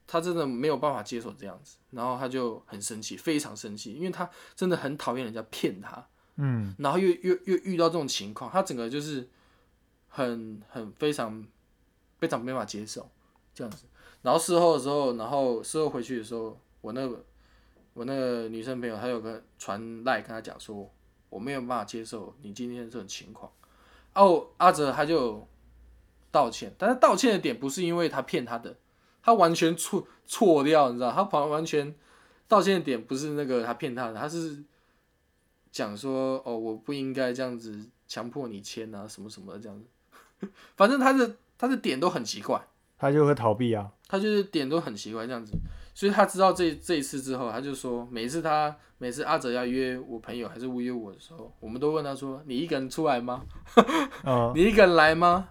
[0.07, 6.07] 她真的没有办法接受这样子，然后她就很生气，非常生气，因为她真的很讨厌人家骗她，
[6.37, 9.29] 嗯，然后又又又遇到这种情况，他整个就是
[10.09, 11.45] 很很非常
[12.19, 13.09] 非常没法接受
[13.55, 13.85] 这样子。
[14.23, 17.25] 然后事后的时候，然后事后回去的时候，我那个
[17.95, 20.91] 我那个女生朋友，她有个传赖跟她讲说，
[21.29, 23.51] 我没有办法接受你今天这种情况。
[24.15, 25.47] 哦，阿哲他就
[26.31, 28.75] 道歉，但是道歉的点不是因为他骗他的，
[29.23, 31.95] 他完全错错掉，你知道，他完完全
[32.49, 34.65] 道歉的点不是那个他骗他的，他是
[35.77, 42.67] 讲说哦，我不应该这样子强迫你签啊，什么什么的这样子， 反正他的他的点都很奇怪。
[42.97, 43.93] 他就会逃避啊。
[44.09, 45.53] 他就是点都很奇怪这样子，
[45.93, 53.45] 所以他知道这这一次之后，他就说每次他每次阿哲要约我朋友还是约我的时候，我们都问他说：“你一个人出来吗？
[54.25, 55.51] 嗯，你一个人来吗？”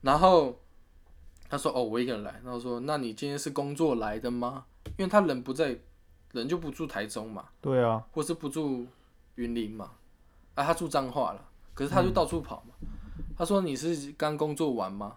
[0.00, 0.58] 然后
[1.50, 4.64] 他说：“哦，我一个人来。”然后说：“那你今天是工作来的吗？”
[4.96, 5.76] 因为他人不在，
[6.32, 8.86] 人就不住台中嘛，对啊，或是不住
[9.38, 9.92] 云林嘛，
[10.54, 12.74] 啊，他住彰化了，可是他就到处跑嘛。
[13.36, 15.16] 他说：“你是刚工作完吗？”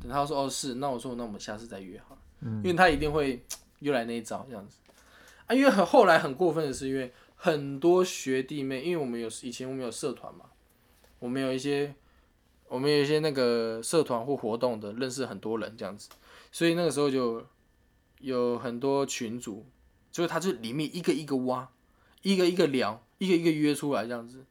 [0.00, 2.20] 等他说：“哦，是。”那我说：“那我们下次再约好了。”
[2.62, 3.44] 因为他一定会
[3.80, 4.78] 又来那一招这样子
[5.46, 5.54] 啊。
[5.54, 10.46] 因为很后来很过分的是，因为很多学弟妹，因为我们有以前我们有社团嘛，
[11.18, 11.92] 我们有一些
[12.68, 16.08] 我们有一些那个社团或活动的，认识很多人这样子，
[16.52, 17.44] 所以那个时候就
[18.20, 19.66] 有很多群组，
[20.12, 21.68] 就是他就里面一个一个挖，
[22.22, 24.44] 一个一个聊，一个一个约出来这样子。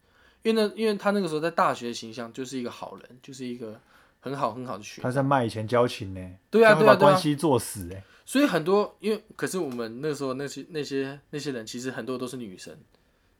[0.43, 3.79] 因为那，因为他那个时候在大学的形象就是一个好人，就是一个
[4.19, 6.19] 很好很好的学他在卖以前交情呢、
[6.49, 7.17] 对啊，对啊，对啊把关。
[7.17, 12.75] 系做死哎、所以很多，因为可是我们那时候那些那些那些人，其实很多都是女生，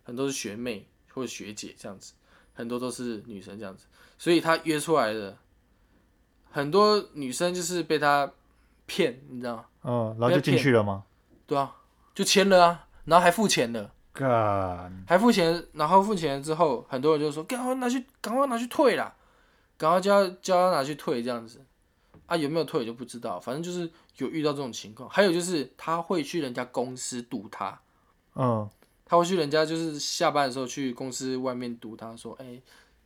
[0.04, 2.14] 很多是学妹或者学姐这样子，
[2.54, 3.86] 很多都是女生这样子，
[4.20, 5.36] 所以他约出来的
[6.52, 8.32] 很多女生就是被他
[8.86, 9.66] 骗，你知道吗？
[9.84, 11.04] 嗯，然后就进去了吗？
[11.48, 11.78] 对啊，
[12.14, 19.16] 就签了啊，然后还付钱了，干，还付钱，然后付钱之后，很多人就说赶快拿去，赶快拿去退啦，
[19.78, 21.62] 赶快叫他叫他拿去退这样子。
[22.28, 25.10] 啊，有没有退我就不知道，反正就是有遇到这种情况。
[25.10, 27.78] 还有就是他会去人家公司堵他，
[28.36, 28.70] 嗯，
[29.04, 32.62] 他会去人家就是下班的时候去公司外面堵他，说，哎、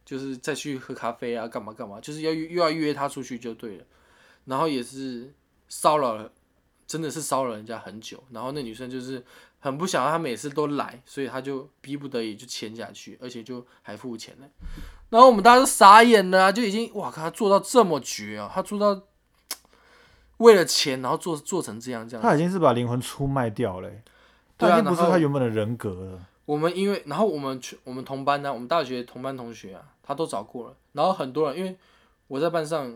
[0.05, 3.85] 就是再去喝咖啡啊，干嘛干嘛，就是要又要约他出去就对了。
[4.45, 5.33] 然后也是
[5.67, 6.31] 骚扰了，
[6.85, 8.23] 真的是骚扰人家很久。
[8.29, 9.25] 然后那女生就是
[9.65, 14.47] 很不想要他每次都来，所以他就逼不得已就签下去，而且就还付钱了。
[15.09, 19.01] 然后我们大家都傻眼了、啊，就已经哇靠，他做到这么绝啊，他做到
[20.37, 22.21] 为了钱，然后做做成这样这样。
[22.21, 24.03] 他已经是把灵魂出卖掉了欸、
[24.55, 26.21] 对啊他已经不是他原本的人格了。
[26.45, 30.75] 我们因为，然后我们去我们同班呢、我们大学同班同学啊，他都找过了。
[30.93, 31.75] 然后很多人，因为
[32.27, 32.95] 我在班上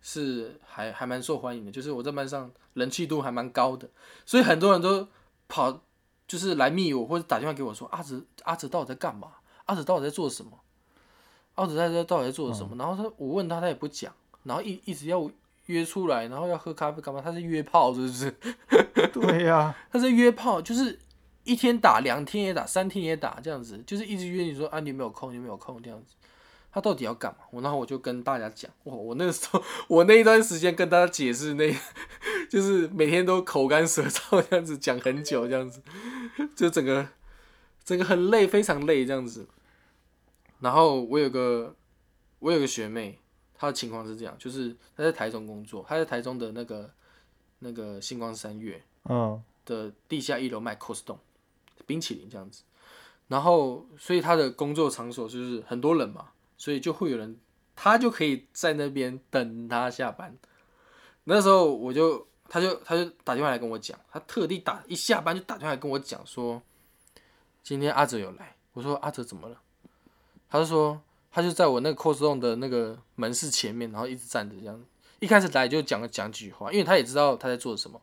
[0.00, 3.86] 是还还蛮受欢迎的，就是我在班上人气度还蛮高的，
[4.24, 5.06] 所以很多人都
[5.46, 5.82] 跑
[6.26, 9.28] 就是来密我或者打电话给我说阿哲阿哲到底在干嘛？
[9.66, 10.52] 阿哲到底在做什么？
[11.54, 12.76] 阿哲在这到底在做什么？
[12.76, 14.12] 然后他我问他他也不讲，
[14.42, 15.30] 然后一一直要
[15.66, 17.20] 约出来，然后要喝咖啡干嘛？
[17.20, 18.30] 他是约炮是不是？
[19.12, 20.98] 对呀、他是约炮，就是
[21.44, 26.14] 一天打，两天也打，三天也打，这样子，就是一直约你说啊，你有没有空，你有没有空这样子。
[26.76, 27.38] 他到底要干嘛？
[27.50, 31.74] 我然后我就跟大家讲，哇，我那个时候，我那一段时间跟大家解释那，
[32.50, 35.80] 就是每天都口干舌燥这样子讲很久这样子，
[36.54, 37.08] 就整个
[37.82, 39.48] 整个很累，非常累这样子。
[40.60, 41.74] 然后我有个
[42.40, 43.18] 我有个学妹，
[43.54, 46.90] 她的情况是这样，就是她在台中工作，她在台中的那个
[47.60, 51.16] 那个星光三月，嗯，的地下一楼卖 Costco
[51.86, 52.64] 冰淇淋这样子，
[53.28, 57.38] 然后所以她的工作场所就是很多人嘛，所以就会有人，
[57.74, 60.36] 他就可以在那边等他下班。
[61.24, 66.62] 那时候我就，他就他就打电话来跟我讲，他特地打一下班就打电话来跟我讲说，
[67.62, 68.56] 今天阿哲有来。
[68.72, 69.60] 我说阿哲怎么了？
[70.48, 71.00] 他就说
[71.32, 74.84] 他就在我那个 Costco 的那个门市前面，然后一直站着这样。
[75.18, 78.00] 一开始来就讲了讲几句话，因为他也知道他在做什么。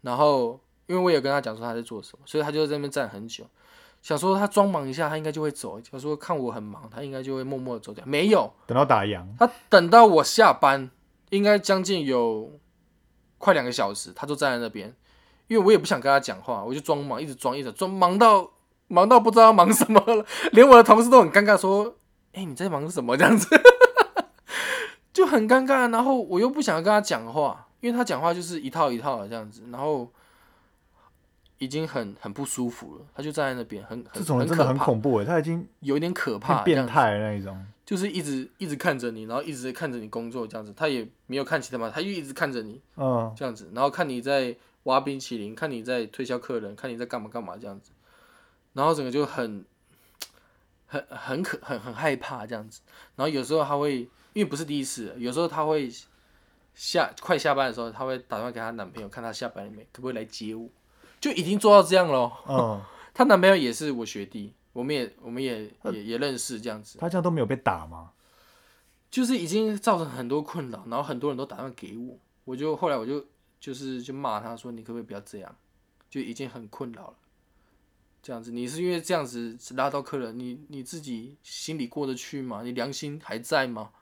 [0.00, 3.44] 然后因为我也跟他讲说他在做什么，所以他就在那边站很久，
[4.04, 5.80] 想说他装忙一下，他应该就会走。
[5.80, 8.04] 想说看我很忙，他应该就会默默的走掉。
[8.04, 10.90] 没有，等到打烊，他等到我下班，
[11.30, 12.52] 应该将近有
[13.38, 14.94] 快两个小时，他就站在那边。
[15.46, 18.50] 因为我也不想跟他讲话，我就装忙，一直装，一直装，忙到
[18.88, 20.26] 忙到不知道要忙什么了。
[20.52, 21.96] 连我的同事都很尴尬，说
[22.34, 23.48] 哎、你在忙什么？”这样子
[25.14, 25.90] 就很尴尬。
[25.90, 30.12] 然后我又不想跟他讲话，因为他讲话就是一套一套的这样子，然后
[31.58, 33.06] 已经很很不舒服了。
[33.14, 37.64] 他就站在那边，很很这种人真的很恐怖哎，他已经有一点可怕，变态那一种。
[37.84, 47.92] 就是一直一直看着你，然后一直看着你工作这样子，他也没有看其他嘛，他就一直看着你嗯，这样子，然后看你在挖冰淇淋，看你在推销客人，看你在干嘛干嘛这样子，
[48.72, 49.66] 然后整个就很
[50.86, 52.80] 很很可很很害怕这样子，
[53.16, 53.98] 然后有时候他会，
[54.32, 55.90] 因为不是第一次，有时候他会
[56.74, 60.66] 下快下班的时候，他会打电话给她男朋友，看他下班了没，可不可以来接我，
[61.24, 62.30] 就已经做到这样了。
[62.46, 62.82] 嗯，
[63.14, 66.98] 她男朋友也是我学弟，我们也我们也也也认识这样子。
[66.98, 68.10] 他这样都没有被打吗？
[69.10, 73.24] 就是已经造成很多困扰，然后很多人都打算给我，我就后来我就
[73.58, 75.56] 就是就骂他说你可不可以不要这样，
[76.10, 77.14] 就已经很困扰了。
[78.22, 82.60] 这样子，你是因为这样子拉到客人，你你自己心里过得去吗？
[82.62, 83.92] 你良心还在吗？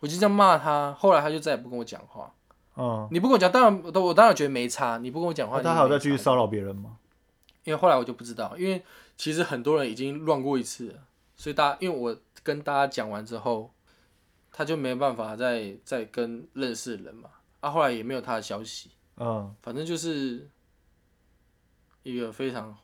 [0.00, 2.34] 我就这样骂他，后来他就再也不跟我讲话。
[2.76, 6.98] 嗯，你不跟我讲，当然我当然觉得没差，你不跟我讲话，他还有再继续骚扰别人吗？
[7.64, 8.84] 因为后来我就不知道，因为
[9.16, 10.98] 其实很多人已经乱过一次了，
[11.36, 13.70] 所以大家因为我跟大家讲完之后，
[14.52, 20.48] 他就没办法再再跟认识的人嘛，啊，后来也没有他的消息，嗯，反正就是
[22.02, 22.76] 一个非常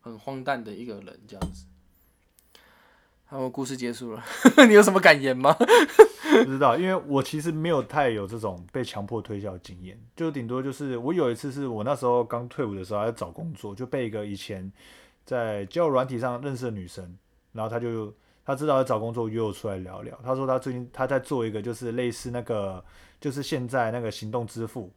[0.00, 1.66] 很荒诞的一个人这样子。
[3.28, 4.22] 好，故事结束了，
[4.68, 5.52] 你有什么感言吗？
[6.44, 14.70] 不知道，因为我其实没有太有这种被强迫推销的经验，就顶多就是我有一次是我那时候刚退伍的时候，还在找工作，就被一个以前
[15.24, 17.18] 在交友软体上认识的女生，
[17.52, 18.14] 然后她就
[18.44, 20.16] 她知道要找工作，约我出来聊聊。
[20.22, 22.84] 她说她最近她在做一个就是类似那个
[23.20, 24.92] 就是现在那个行动支付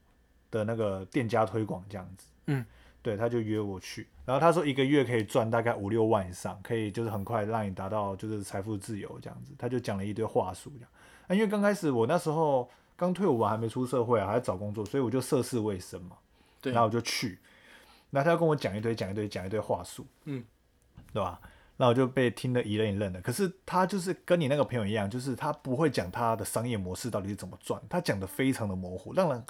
[0.51, 2.63] 的那个店家推广这样子，嗯，
[3.01, 10.89] 对，他就约我去，然后他说一个月可以赚大概五六万以上，可以就是很快让你达到就是财富自由这样子，他就讲了一堆话术这样。
[11.27, 16.17] 啊，因为刚开始我那时候刚退伍完，还没出社会啊，还在找工作，所以我就涉世未深嘛。
[16.61, 17.39] 对然后我就去，
[18.09, 20.43] 那他要跟我讲一堆讲一堆讲一堆话术，嗯，
[21.13, 21.39] 对吧？
[21.77, 23.21] 那我就被听得一愣一愣的。
[23.21, 29.41] 可是他就是跟你那个朋友一样，就是他不会讲他的商业模式到底是怎么赚，他讲的非常的模糊，让人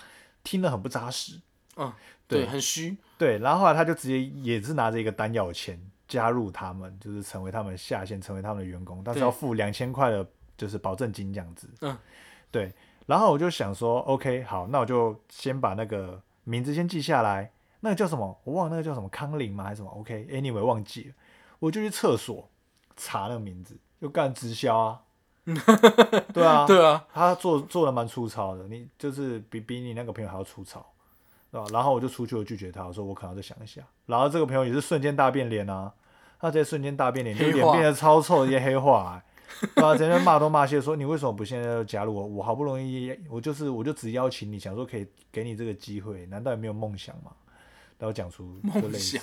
[0.43, 1.41] 听得很不扎实。
[1.79, 1.91] 嗯，
[2.27, 10.27] 对对，很虚，对，然后后来他就直接也是拿着一个单要钱加入他们，就是成为他们下线，成为他们的员工，但是要付两千块的，
[10.57, 11.67] 就是保证金这样子。
[11.81, 11.97] 嗯，
[12.51, 12.71] 对。
[13.07, 17.51] 然后我就想说，OK，好，那我就先把那个名字先记下来。
[17.79, 18.39] 那个叫什么？
[18.43, 19.63] 我忘了那个叫什么康林吗？
[19.63, 21.15] 还是什么？OK，Anyway，、忘记了。
[21.57, 22.47] 我就去厕所
[22.95, 25.01] 查那个名字，就干直销啊。
[26.33, 30.85] 对啊，对啊，他做做的蛮粗糙的，你就是比比你那个朋友还要粗糙，
[31.51, 31.67] 对吧？
[31.71, 33.81] 然后我就出去，我拒绝他，我说我可能要再想一下。
[34.05, 35.93] 然后这个朋友也是瞬间大变脸啊，
[36.39, 39.95] 他直接瞬间大变脸，就脸变得超臭，直接黑化、欸，对吧？
[39.95, 42.25] 直接骂东骂西，说你为什么不现在就加入我？
[42.27, 47.31] 我好不容易，我就是我就只邀请你，想说可以给你这个机会，难道也没有梦想吗？
[47.97, 49.19] 然后讲出就类似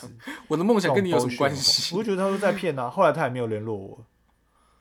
[0.48, 1.96] 我的梦想跟你有什么关系？
[1.96, 4.04] 我就觉得他说在骗啊，后来他也没有联络我，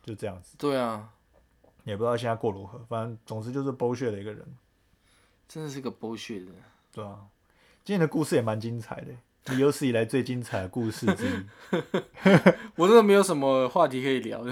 [0.04, 1.10] 就这样子，对啊，
[1.86, 4.46] 也不知道现在过如何，反正总之就是 bullshit 的一个人。
[5.48, 6.52] 真的是个 bullshit 的。
[6.92, 7.20] 对啊，
[7.86, 11.46] 今天的故事也蛮精彩的，你有史以来最精彩的故事之一。
[12.76, 14.52] 我真的没有什么话题可以聊的，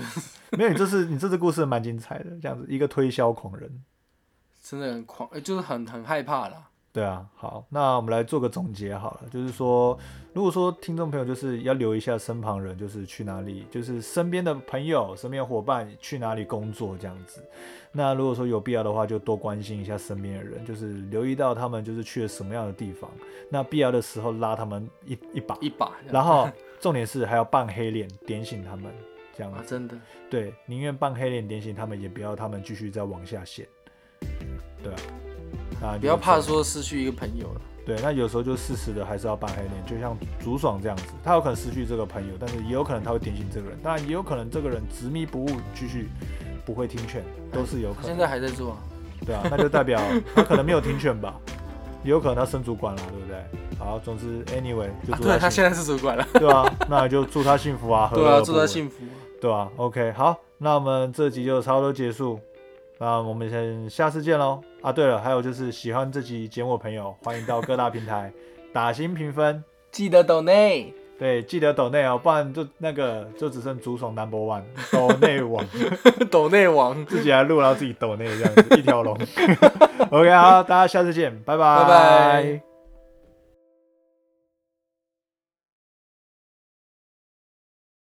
[0.52, 3.84] 没有，你这次你这次故事蛮精彩的，这样子一个推销狂人。
[4.62, 6.70] 真的很狂，呃就是很很害怕啦。
[6.94, 9.98] 对啊，好，那我们来做个总结好了，就是说，
[10.32, 17.44] 如果说听众朋友就是要留一下身旁人，就是去哪里，就是身边的朋友、身边的伙伴去哪里工作这样子。
[17.92, 23.10] 那如果说有必要的话，就多关心一下身边的人，就是留意到他们就是去了什么样的地方，
[23.50, 26.48] 那必要的时候拉他们一一把，一把，然后
[26.80, 28.94] 重点是还要扮黑脸点醒他们，
[29.36, 29.52] 这样。
[29.52, 29.98] 啊，真的，
[30.30, 33.68] 对，宁愿扮黑脸点醒他们，也不要他们继续再往下陷。
[34.84, 35.00] 对啊，
[35.84, 36.40] 那不要怕。
[36.42, 37.62] 说失去一个朋友了。
[37.86, 46.08] 对，那有时候就适时的还是要扮黑脸，就像竹爽这样子，他有可能失去这个朋友，但是也有可能他会点醒这个人，当然也有可能这个人执迷不悟，继续
[46.66, 47.22] 不会听劝，
[47.52, 48.08] 都是有可能。
[48.08, 48.78] 现在还在做啊，
[49.26, 50.02] 对啊，那就代表
[50.34, 51.36] 他可能没有听劝吧，
[52.06, 53.44] 也有可能他升主管了，对不对？
[53.78, 59.04] 好，总之，anyway，就啊对他现在是主管了，对啊，那就祝他幸福啊， 对啊，祝他幸福。
[59.42, 62.40] 对啊 o k 好，那我们这集就差不多结束，
[63.00, 64.62] 那我们先下次见喽。
[64.82, 68.32] 啊，对了，还有就是喜欢这集节目的朋友，欢迎到各大平台
[68.74, 75.66] 打新评分，记得抖内，对，记得抖内哦，不然就那个就只剩竹爽 number one 抖内王，
[76.30, 79.18] 抖内王，自己来录，然后自己抖内这样子一条龙。
[80.12, 82.73] OK，好，大家下次见，拜拜拜拜。